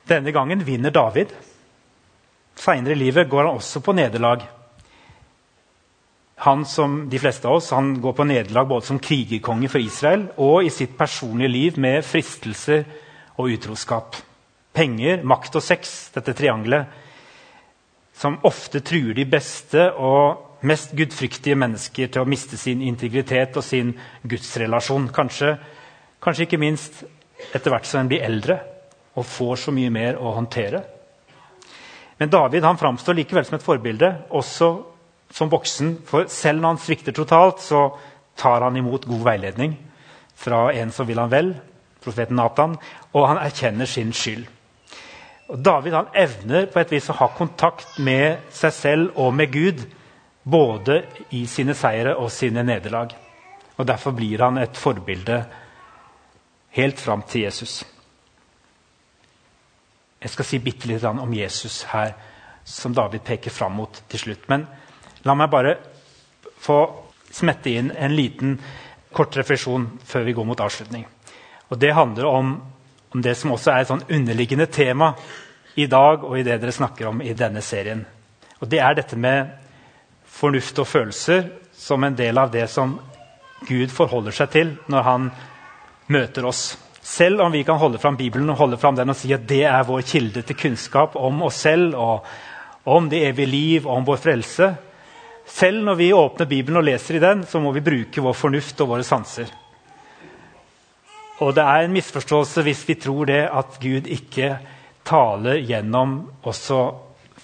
Denne 0.09 0.33
gangen 0.35 0.65
vinner 0.65 0.91
David. 0.91 1.31
Seinere 2.59 2.97
i 2.97 2.99
livet 2.99 3.29
går 3.29 3.45
han 3.45 3.59
også 3.59 3.79
på 3.85 3.93
nederlag 3.95 4.43
han 6.39 6.65
som 6.65 7.10
de 7.10 7.19
fleste 7.19 7.47
av 7.47 7.58
oss, 7.60 7.71
han 7.75 7.97
går 8.02 8.13
på 8.15 8.23
nederlag 8.23 8.67
både 8.67 8.86
som 8.88 8.99
krigerkonge 8.99 9.67
for 9.67 9.84
Israel 9.84 10.30
og 10.39 10.63
i 10.63 10.71
sitt 10.71 10.93
personlige 10.97 11.52
liv 11.52 11.80
med 11.82 12.06
fristelser 12.08 12.86
og 13.36 13.52
utroskap. 13.52 14.15
Penger, 14.71 15.25
makt 15.28 15.58
og 15.60 15.65
sex, 15.65 16.12
dette 16.15 16.36
triangelet, 16.38 16.88
som 18.15 18.38
ofte 18.47 18.80
truer 18.88 19.17
de 19.17 19.25
beste 19.28 19.84
og 19.99 20.63
mest 20.67 20.93
gudfryktige 20.95 21.58
mennesker 21.60 22.08
til 22.12 22.23
å 22.23 22.30
miste 22.30 22.60
sin 22.60 22.82
integritet 22.88 23.56
og 23.60 23.63
sin 23.63 23.91
gudsrelasjon. 24.23 25.10
Kanskje, 25.15 25.58
kanskje 26.23 26.47
ikke 26.47 26.60
minst 26.62 27.02
etter 27.52 27.71
hvert 27.71 27.88
som 27.88 28.04
en 28.04 28.12
blir 28.12 28.23
eldre 28.23 28.62
og 29.19 29.28
får 29.28 29.65
så 29.65 29.75
mye 29.75 29.91
mer 29.91 30.19
å 30.19 30.32
håndtere. 30.38 30.84
Men 32.19 32.32
David 32.32 32.63
han 32.67 32.80
framstår 32.80 33.15
likevel 33.19 33.47
som 33.47 33.56
et 33.60 33.63
forbilde, 33.63 34.13
også 34.36 34.71
som 35.33 35.51
voksen. 35.51 35.97
For 36.07 36.29
selv 36.31 36.61
når 36.61 36.75
han 36.75 36.81
svikter 36.83 37.15
totalt, 37.15 37.61
så 37.61 37.89
tar 38.39 38.63
han 38.65 38.77
imot 38.77 39.07
god 39.09 39.25
veiledning 39.31 39.75
fra 40.39 40.69
en 40.71 40.91
som 40.95 41.07
vil 41.07 41.19
han 41.19 41.31
vel, 41.31 41.53
profeten 41.99 42.37
Nathan, 42.39 42.77
og 43.11 43.27
han 43.27 43.41
erkjenner 43.41 43.89
sin 43.89 44.13
skyld. 44.15 44.45
Og 45.49 45.59
David 45.65 45.97
han 45.97 46.11
evner 46.15 46.67
på 46.69 46.79
et 46.79 46.91
vis 46.93 47.09
å 47.09 47.17
ha 47.19 47.27
kontakt 47.35 47.97
med 48.05 48.51
seg 48.53 48.73
selv 48.75 49.17
og 49.19 49.33
med 49.35 49.51
Gud. 49.53 49.81
Både 50.49 51.01
i 51.35 51.43
sine 51.49 51.75
seire 51.77 52.15
og 52.17 52.31
sine 52.31 52.63
nederlag. 52.63 53.11
Og 53.77 53.87
Derfor 53.87 54.15
blir 54.15 54.41
han 54.45 54.57
et 54.57 54.77
forbilde 54.77 55.43
helt 56.77 56.99
fram 56.99 57.21
til 57.27 57.47
Jesus. 57.47 57.81
Jeg 60.21 60.31
skal 60.33 60.45
si 60.45 60.59
bitte 60.63 60.87
litt 60.87 61.03
om 61.03 61.33
Jesus 61.33 61.83
her, 61.91 62.13
som 62.63 62.93
David 62.93 63.23
peker 63.25 63.51
fram 63.51 63.77
mot 63.79 64.01
til 64.09 64.19
slutt. 64.19 64.47
Men 64.49 64.67
La 65.27 65.36
meg 65.36 65.49
bare 65.51 65.75
få 66.60 66.79
smette 67.32 67.71
inn 67.71 67.91
en 67.91 68.15
liten 68.15 68.58
kort 69.13 69.36
refleksjon 69.38 69.88
før 70.05 70.27
vi 70.27 70.36
går 70.38 70.47
mot 70.47 70.62
avslutning. 70.62 71.05
Og 71.69 71.77
Det 71.77 71.93
handler 71.93 72.25
om, 72.25 72.55
om 73.13 73.21
det 73.21 73.36
som 73.38 73.51
også 73.51 73.71
er 73.71 73.82
et 73.82 73.91
sånn 73.91 74.05
underliggende 74.10 74.65
tema 74.65 75.13
i 75.75 75.86
dag 75.88 76.23
og 76.23 76.38
i 76.39 76.43
det 76.43 76.60
dere 76.62 76.73
snakker 76.73 77.12
om 77.12 77.21
i 77.21 77.34
denne 77.34 77.62
serien. 77.62 78.05
Og 78.60 78.69
Det 78.69 78.79
er 78.79 78.95
dette 78.95 79.17
med 79.17 79.51
fornuft 80.25 80.79
og 80.79 80.88
følelser 80.88 81.49
som 81.73 82.03
en 82.03 82.15
del 82.15 82.38
av 82.38 82.51
det 82.51 82.67
som 82.69 82.97
Gud 83.67 83.91
forholder 83.91 84.36
seg 84.36 84.51
til 84.53 84.75
når 84.88 85.03
han 85.03 85.32
møter 86.08 86.45
oss. 86.47 86.77
Selv 87.01 87.41
om 87.41 87.51
vi 87.51 87.63
kan 87.63 87.79
holde 87.79 87.99
fram 87.99 88.17
Bibelen 88.17 88.49
og 88.49 88.60
holde 88.60 88.77
fram 88.77 88.95
den 88.95 89.10
og 89.10 89.17
si 89.17 89.32
at 89.34 89.47
det 89.47 89.63
er 89.67 89.88
vår 89.88 90.03
kilde 90.08 90.43
til 90.45 90.58
kunnskap 90.58 91.15
om 91.15 91.41
oss 91.47 91.63
selv 91.65 91.95
og 91.97 92.27
om 92.89 93.10
det 93.10 93.23
evige 93.27 93.49
liv 93.49 93.88
og 93.88 93.97
om 93.97 94.08
vår 94.08 94.21
frelse, 94.21 94.69
selv 95.49 95.83
når 95.83 95.97
vi 95.99 96.13
åpner 96.13 96.49
Bibelen 96.49 96.79
og 96.79 96.85
leser 96.88 97.17
i 97.17 97.23
den, 97.23 97.43
så 97.47 97.59
må 97.62 97.73
vi 97.75 97.83
bruke 97.83 98.23
vår 98.23 98.38
fornuft 98.38 98.81
og 98.83 98.93
våre 98.93 99.07
sanser. 99.07 99.49
Og 101.39 101.53
det 101.55 101.63
er 101.63 101.85
en 101.85 101.95
misforståelse 101.95 102.63
hvis 102.65 102.83
vi 102.88 102.97
tror 102.99 103.29
det 103.29 103.43
at 103.47 103.77
Gud 103.81 104.09
ikke 104.12 104.57
taler 105.07 105.62
gjennom 105.63 106.19
også 106.47 106.79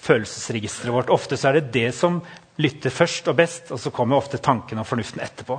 følelsesregisteret 0.06 0.92
vårt. 0.94 1.10
Ofte 1.10 1.38
så 1.40 1.50
er 1.50 1.58
det 1.58 1.72
det 1.74 1.88
som 1.96 2.20
lytter 2.62 2.92
først 2.92 3.28
og 3.28 3.38
best, 3.38 3.72
og 3.72 3.80
så 3.80 3.92
kommer 3.92 4.20
ofte 4.20 4.40
tanken 4.42 4.80
og 4.80 4.86
fornuften 4.88 5.24
etterpå. 5.24 5.58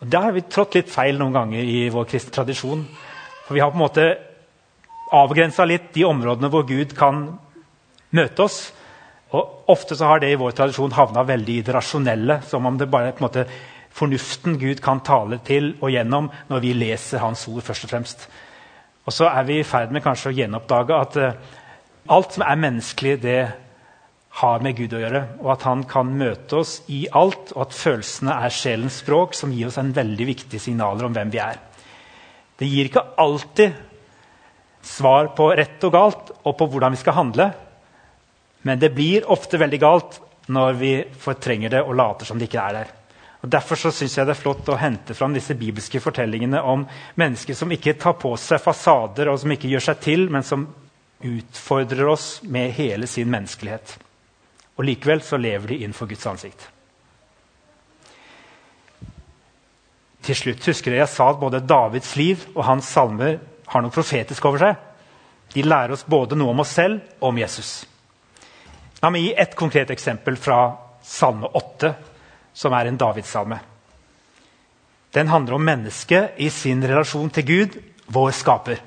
Og 0.00 0.08
Der 0.08 0.20
har 0.20 0.32
vi 0.32 0.40
trådt 0.48 0.78
litt 0.78 0.90
feil 0.90 1.18
noen 1.20 1.36
ganger 1.36 1.60
i 1.60 1.88
vår 1.92 2.08
kristne 2.08 2.32
tradisjon. 2.32 2.86
For 3.46 3.54
vi 3.54 3.60
har 3.60 3.72
på 3.72 3.76
en 3.76 3.84
måte 3.84 4.06
avgrensa 5.12 5.66
litt 5.68 5.90
de 5.92 6.06
områdene 6.08 6.48
hvor 6.48 6.64
Gud 6.68 6.94
kan 6.96 7.26
møte 8.16 8.46
oss. 8.46 8.70
Og 9.36 9.70
Ofte 9.70 9.94
så 9.94 10.08
har 10.10 10.20
det 10.20 10.32
i 10.32 10.38
vår 10.38 10.56
tradisjon 10.58 10.94
havna 10.96 11.22
veldig 11.26 11.60
i 11.60 11.62
det 11.66 11.74
rasjonelle. 11.76 12.40
Som 12.46 12.66
om 12.66 12.78
det 12.78 12.90
bare 12.90 13.12
er 13.12 13.16
på 13.16 13.22
en 13.22 13.28
måte 13.28 13.46
fornuften 13.94 14.58
Gud 14.58 14.82
kan 14.82 15.02
tale 15.06 15.38
til 15.46 15.74
og 15.80 15.90
gjennom 15.94 16.30
når 16.50 16.62
vi 16.64 16.74
leser 16.74 17.22
Hans 17.22 17.46
ord. 17.48 17.62
først 17.62 17.86
Og 17.86 17.90
fremst. 17.90 18.28
Og 19.06 19.14
så 19.14 19.30
er 19.30 19.46
vi 19.46 19.60
i 19.60 19.66
ferd 19.66 19.94
med 19.94 20.02
kanskje 20.02 20.30
å 20.30 20.36
gjenoppdage 20.36 20.98
at 20.98 21.16
uh, 21.16 21.32
alt 22.10 22.34
som 22.34 22.44
er 22.46 22.60
menneskelig, 22.60 23.16
det 23.22 23.40
har 24.40 24.62
med 24.62 24.76
Gud 24.78 24.92
å 24.94 25.00
gjøre, 25.02 25.22
og 25.42 25.48
at 25.56 25.64
han 25.66 25.82
kan 25.90 26.10
møte 26.14 26.60
oss 26.60 26.76
i 26.92 27.00
alt, 27.10 27.50
og 27.56 27.64
at 27.64 27.74
følelsene 27.74 28.36
er 28.44 28.54
sjelens 28.54 29.00
språk, 29.02 29.34
som 29.34 29.50
gir 29.50 29.66
oss 29.70 29.78
en 29.82 29.90
veldig 29.94 30.26
viktig 30.28 30.60
signaler 30.62 31.08
om 31.08 31.16
hvem 31.16 31.32
vi 31.32 31.40
er. 31.42 31.58
Det 32.60 32.68
gir 32.68 32.86
ikke 32.86 33.08
alltid 33.18 33.74
svar 34.86 35.32
på 35.36 35.50
rett 35.58 35.82
og 35.88 35.92
galt 35.92 36.30
og 36.44 36.54
på 36.56 36.68
hvordan 36.70 36.94
vi 36.94 37.00
skal 37.00 37.18
handle, 37.18 37.50
men 38.62 38.80
det 38.80 38.92
blir 38.94 39.28
ofte 39.30 39.58
veldig 39.60 39.80
galt 39.80 40.20
når 40.50 40.72
vi 40.80 40.94
fortrenger 41.20 41.72
det 41.76 41.82
og 41.84 41.94
later 41.96 42.28
som 42.28 42.38
det 42.38 42.50
ikke 42.50 42.64
er 42.64 42.76
der. 42.80 42.90
Og 43.40 43.48
Derfor 43.48 43.76
så 43.76 43.90
synes 43.90 44.16
jeg 44.18 44.26
det 44.28 44.34
er 44.34 44.42
flott 44.42 44.68
å 44.68 44.76
hente 44.76 45.16
fram 45.16 45.32
disse 45.32 45.56
bibelske 45.56 46.00
fortellingene 46.02 46.60
om 46.60 46.84
mennesker 47.20 47.56
som 47.56 47.72
ikke 47.72 47.96
tar 48.00 48.18
på 48.20 48.34
seg 48.36 48.60
fasader 48.60 49.30
og 49.32 49.40
som 49.40 49.54
ikke 49.54 49.70
gjør 49.70 49.86
seg 49.86 50.02
til, 50.04 50.26
men 50.28 50.44
som 50.44 50.66
utfordrer 51.24 52.08
oss 52.08 52.42
med 52.44 52.74
hele 52.76 53.08
sin 53.08 53.30
menneskelighet. 53.32 53.96
Og 54.76 54.84
likevel 54.84 55.24
så 55.24 55.40
lever 55.40 55.72
de 55.72 55.80
innenfor 55.80 56.08
Guds 56.10 56.28
ansikt. 56.28 56.68
Til 60.20 60.36
slutt 60.36 60.66
husker 60.68 60.92
jeg 60.92 61.00
jeg 61.00 61.12
sa 61.14 61.30
at 61.32 61.40
både 61.40 61.62
Davids 61.64 62.12
liv 62.20 62.44
og 62.54 62.66
hans 62.68 62.88
salmer 62.92 63.38
har 63.72 63.84
noe 63.84 63.94
profetisk 63.94 64.44
over 64.50 64.66
seg. 64.66 64.76
De 65.54 65.64
lærer 65.64 65.96
oss 65.96 66.04
både 66.04 66.36
noe 66.36 66.52
om 66.52 66.60
oss 66.60 66.76
selv 66.76 67.00
og 67.22 67.32
om 67.32 67.40
Jesus. 67.40 67.89
La 69.00 69.10
meg 69.10 69.24
gi 69.24 69.34
et 69.36 69.56
konkret 69.56 69.90
eksempel 69.90 70.36
fra 70.36 70.60
Salme 71.02 71.48
8, 71.56 71.92
som 72.52 72.74
er 72.76 72.90
en 72.90 72.98
Davidssalme. 73.00 73.60
Den 75.14 75.30
handler 75.32 75.56
om 75.56 75.64
mennesket 75.64 76.36
i 76.38 76.50
sin 76.54 76.84
relasjon 76.86 77.30
til 77.34 77.46
Gud, 77.46 77.78
vår 78.12 78.34
skaper. 78.36 78.82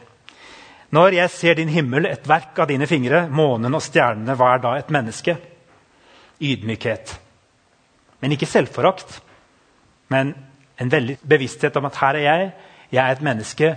Når 0.93 1.17
jeg 1.17 1.29
ser 1.33 1.57
din 1.57 1.71
himmel, 1.73 2.05
et 2.05 2.27
verk 2.29 2.59
av 2.61 2.69
dine 2.69 2.87
fingre, 2.87 3.25
månen 3.27 3.73
og 3.73 3.81
stjernene, 3.81 4.35
hva 4.37 4.53
er 4.53 4.63
da 4.63 4.77
et 4.77 4.93
menneske? 4.93 5.37
ydmykhet. 6.43 7.19
Men 8.19 8.31
ikke 8.35 8.49
selvforakt, 8.49 9.21
men 10.11 10.33
en 10.79 10.91
veldig 10.91 11.17
bevissthet 11.29 11.75
om 11.79 11.87
at 11.87 11.99
her 12.01 12.19
er 12.19 12.25
jeg, 12.25 12.49
jeg 12.91 13.03
er 13.03 13.15
et 13.15 13.23
menneske, 13.25 13.69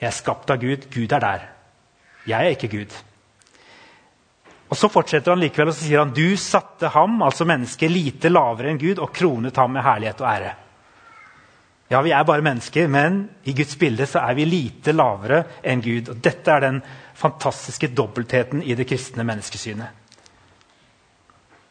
jeg 0.00 0.08
er 0.08 0.14
skapt 0.14 0.50
av 0.50 0.60
Gud, 0.62 0.86
Gud 0.94 1.12
er 1.12 1.22
der. 1.24 1.48
Jeg 2.26 2.46
er 2.46 2.54
ikke 2.56 2.70
Gud. 2.72 2.94
Og 4.74 4.78
Så 4.78 4.88
fortsetter 4.90 5.30
han 5.30 5.38
likevel 5.38 5.70
og 5.70 5.76
så 5.76 5.84
sier 5.86 6.00
han, 6.02 6.10
du 6.10 6.34
satte 6.40 6.88
ham, 6.90 7.20
altså 7.22 7.46
mennesket, 7.46 7.92
lite 7.94 8.30
lavere 8.32 8.72
enn 8.72 8.80
Gud 8.80 8.98
og 8.98 9.12
kronet 9.14 9.54
ham 9.60 9.70
med 9.70 9.84
herlighet 9.86 10.22
og 10.24 10.30
ære. 10.32 10.54
Ja, 11.92 12.00
vi 12.02 12.10
er 12.10 12.24
bare 12.26 12.42
mennesker, 12.42 12.88
men 12.90 13.20
i 13.46 13.52
Guds 13.54 13.76
bilde 13.78 14.08
så 14.10 14.24
er 14.24 14.34
vi 14.34 14.48
lite 14.48 14.90
lavere 14.96 15.44
enn 15.62 15.84
Gud. 15.84 16.10
Og 16.10 16.18
Dette 16.24 16.50
er 16.50 16.64
den 16.64 16.80
fantastiske 17.14 17.92
dobbeltheten 17.94 18.64
i 18.66 18.74
det 18.74 18.88
kristne 18.90 19.22
menneskesynet. 19.22 20.02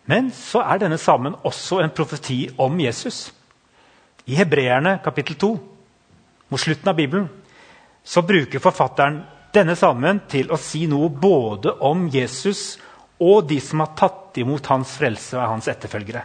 Men 0.07 0.31
så 0.31 0.61
er 0.63 0.79
denne 0.85 0.99
salmen 1.01 1.35
også 1.43 1.81
en 1.83 1.91
profeti 1.91 2.45
om 2.55 2.79
Jesus. 2.79 3.33
I 4.31 4.39
Hebreerne 4.39 5.01
kapittel 5.03 5.35
2, 5.43 5.51
mot 6.47 6.63
slutten 6.63 6.87
av 6.87 6.95
Bibelen, 6.95 7.27
så 8.03 8.23
bruker 8.23 8.63
forfatteren 8.63 9.19
denne 9.55 9.75
salmen 9.75 10.23
til 10.31 10.55
å 10.55 10.59
si 10.59 10.85
noe 10.87 11.11
både 11.11 11.75
om 11.83 12.07
Jesus 12.07 12.77
og 13.21 13.47
de 13.49 13.60
som 13.62 13.84
har 13.84 13.93
tatt 13.97 14.39
imot 14.41 14.67
hans 14.71 14.95
frelse 14.97 15.38
og 15.38 15.43
er 15.43 15.52
hans 15.52 15.69
etterfølgere. 15.71 16.23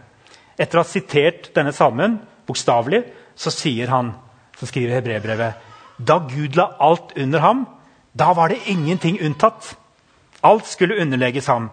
Etter 0.58 0.78
å 0.78 0.82
ha 0.82 0.88
sitert 0.88 1.50
denne 1.54 1.74
salmen 1.76 2.16
bokstavelig, 2.48 3.02
så 3.38 3.52
sier 3.54 3.92
han 3.92 4.14
som 4.58 4.70
skriver 4.70 4.98
hebreerbrevet 4.98 5.68
da 5.98 6.18
Gud 6.30 6.56
la 6.56 6.76
alt 6.78 7.12
under 7.18 7.42
ham, 7.42 7.66
da 8.12 8.32
var 8.34 8.48
det 8.48 8.70
ingenting 8.70 9.18
unntatt. 9.20 9.74
Alt 10.40 10.66
skulle 10.66 11.00
underlegges 11.02 11.46
ham. 11.50 11.70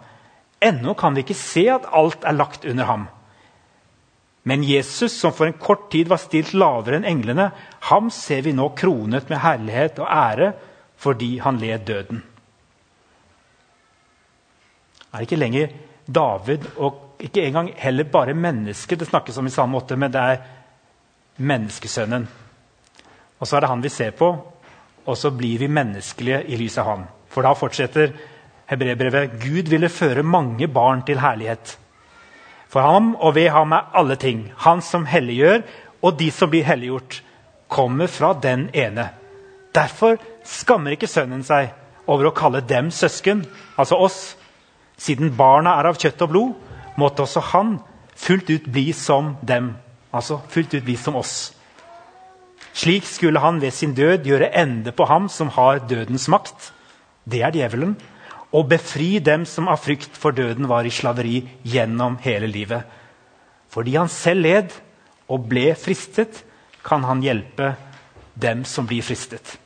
Ennå 0.60 0.95
kan 0.97 1.13
vi 1.13 1.21
ikke 1.21 1.38
se 1.38 1.67
at 1.69 1.86
alt 1.93 2.25
er 2.25 2.34
lagt 2.34 2.65
under 2.65 2.89
ham. 2.89 3.08
Men 4.45 4.63
Jesus, 4.63 5.13
som 5.13 5.34
for 5.34 5.47
en 5.47 5.58
kort 5.58 5.91
tid 5.91 6.10
var 6.10 6.21
stilt 6.21 6.54
lavere 6.54 6.99
enn 6.99 7.08
englene, 7.10 7.49
ham 7.89 8.12
ser 8.13 8.43
vi 8.45 8.54
nå 8.54 8.71
kronet 8.78 9.30
med 9.30 9.41
herlighet 9.41 10.01
og 10.01 10.10
ære 10.10 10.51
fordi 11.01 11.38
han 11.41 11.58
led 11.62 11.86
døden. 11.86 12.21
Er 15.15 15.23
ikke 15.23 15.39
lenger 15.39 15.71
David 16.06 16.67
og 16.75 17.01
ikke 17.23 17.45
engang 17.47 17.71
heller 17.80 18.04
bare 18.12 18.36
mennesket 18.36 18.99
det 18.99 19.08
snakkes 19.08 19.38
om 19.39 19.47
i 19.47 19.54
samme 19.54 19.78
måte, 19.78 19.95
men 19.95 20.12
det 20.12 20.21
er 20.21 20.41
menneskesønnen. 21.38 22.28
Og 23.39 23.47
så 23.47 23.56
er 23.56 23.63
det 23.63 23.71
han 23.71 23.84
vi 23.84 23.89
ser 23.89 24.12
på, 24.17 24.30
og 25.06 25.17
så 25.17 25.32
blir 25.32 25.60
vi 25.62 25.71
menneskelige 25.71 26.43
i 26.51 26.60
lys 26.60 26.78
av 26.82 26.89
han. 26.89 27.06
For 27.32 27.45
da 27.45 27.54
fortsetter 27.56 28.13
Hebrebrevet 28.69 29.38
Gud 29.41 29.69
ville 29.69 29.89
føre 29.93 30.23
mange 30.25 30.67
barn 30.67 31.04
til 31.06 31.21
herlighet. 31.21 31.78
For 32.69 32.82
ham 32.82 33.13
og 33.15 33.36
ved 33.36 33.51
ham 33.54 33.71
er 33.78 33.91
alle 33.93 34.15
ting. 34.19 34.47
Han 34.65 34.82
som 34.82 35.06
helliggjør, 35.06 35.62
og 36.01 36.17
de 36.19 36.32
som 36.32 36.49
blir 36.49 36.65
helliggjort, 36.65 37.21
kommer 37.69 38.08
fra 38.08 38.34
den 38.34 38.69
ene. 38.73 39.10
Derfor 39.75 40.17
skammer 40.43 40.95
ikke 40.95 41.10
sønnen 41.10 41.43
seg 41.45 41.71
over 42.08 42.30
å 42.30 42.36
kalle 42.36 42.63
dem 42.65 42.91
søsken, 42.93 43.45
altså 43.78 43.99
oss. 44.01 44.19
Siden 44.97 45.34
barna 45.36 45.75
er 45.79 45.89
av 45.89 45.99
kjøtt 45.99 46.23
og 46.25 46.31
blod, 46.31 46.53
måtte 46.95 47.25
også 47.25 47.43
han 47.51 47.77
fullt 48.15 48.49
ut 48.49 48.69
bli 48.71 48.91
som 48.95 49.36
dem. 49.43 49.73
Altså 50.15 50.39
fullt 50.49 50.77
ut 50.77 50.86
bli 50.86 50.95
som 50.99 51.17
oss. 51.19 51.53
Slik 52.75 53.08
skulle 53.08 53.39
han 53.39 53.62
ved 53.63 53.71
sin 53.71 53.93
død 53.95 54.27
gjøre 54.27 54.51
ende 54.55 54.91
på 54.91 55.08
ham 55.08 55.29
som 55.31 55.51
har 55.55 55.84
dødens 55.88 56.27
makt. 56.31 56.71
Det 57.23 57.41
er 57.43 57.55
djevelen 57.55 57.95
og 58.55 58.69
befri 58.71 59.19
dem 59.19 59.43
som 59.49 59.67
av 59.71 59.81
frykt 59.84 60.15
for 60.15 60.36
døden 60.36 60.67
var 60.71 60.88
i 60.88 60.93
slaveri 60.93 61.41
gjennom 61.63 62.17
hele 62.23 62.47
livet. 62.47 62.84
Fordi 63.71 63.95
han 63.97 64.12
selv 64.12 64.45
led 64.45 64.75
og 65.27 65.47
ble 65.49 65.73
fristet, 65.75 66.43
kan 66.86 67.03
han 67.03 67.23
hjelpe 67.23 67.73
dem 68.38 68.63
som 68.67 68.86
blir 68.88 69.03
fristet. 69.03 69.58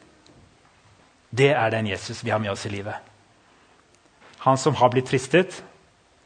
Det 1.29 1.51
er 1.51 1.69
den 1.73 1.89
Jesus 1.91 2.23
vi 2.23 2.31
har 2.31 2.39
med 2.39 2.53
oss 2.53 2.65
i 2.65 2.71
livet. 2.73 2.95
Han 4.45 4.57
som 4.57 4.75
har 4.75 4.89
blitt 4.93 5.09
fristet, 5.09 5.63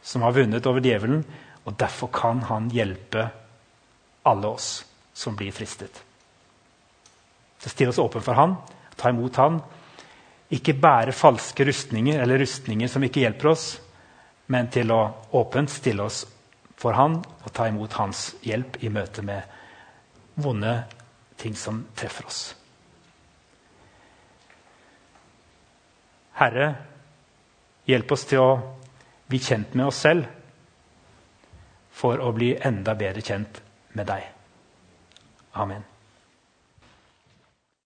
som 0.01 0.21
har 0.21 0.35
vunnet 0.35 0.65
over 0.69 0.83
djevelen. 0.83 1.23
Og 1.63 1.77
derfor 1.79 2.11
kan 2.13 2.43
han 2.49 2.69
hjelpe 2.73 3.29
alle 4.27 4.47
oss 4.47 4.83
som 5.13 5.35
blir 5.35 5.51
fristet. 5.51 6.03
Så 7.59 7.69
Still 7.69 7.89
oss 7.89 8.01
åpen 8.03 8.21
for 8.21 8.35
han, 8.35 8.57
ta 8.99 9.09
imot 9.09 9.37
han, 9.39 9.61
ikke 10.53 10.75
bære 10.77 11.15
falske 11.15 11.65
rustninger 11.65 12.19
eller 12.21 12.41
rustninger 12.43 12.91
som 12.91 13.03
ikke 13.03 13.23
hjelper 13.23 13.53
oss, 13.53 13.67
men 14.51 14.67
til 14.69 14.91
å 14.91 14.99
åpent 15.39 15.71
stille 15.71 16.03
oss 16.03 16.25
for 16.77 16.97
Han 16.97 17.21
og 17.23 17.53
ta 17.55 17.69
imot 17.71 17.95
Hans 17.95 18.33
hjelp 18.43 18.81
i 18.83 18.91
møte 18.91 19.23
med 19.23 19.47
vonde 20.43 20.73
ting 21.39 21.55
som 21.55 21.85
treffer 21.95 22.27
oss. 22.27 22.41
Herre, 26.37 26.73
hjelp 27.87 28.11
oss 28.11 28.25
til 28.29 28.43
å 28.43 28.51
bli 29.29 29.39
kjent 29.39 29.75
med 29.75 29.89
oss 29.89 30.01
selv 30.05 30.27
for 31.93 32.19
å 32.19 32.31
bli 32.35 32.53
enda 32.57 32.95
bedre 32.97 33.21
kjent 33.21 33.61
med 33.93 34.07
deg. 34.09 34.29
Amen. 35.53 35.92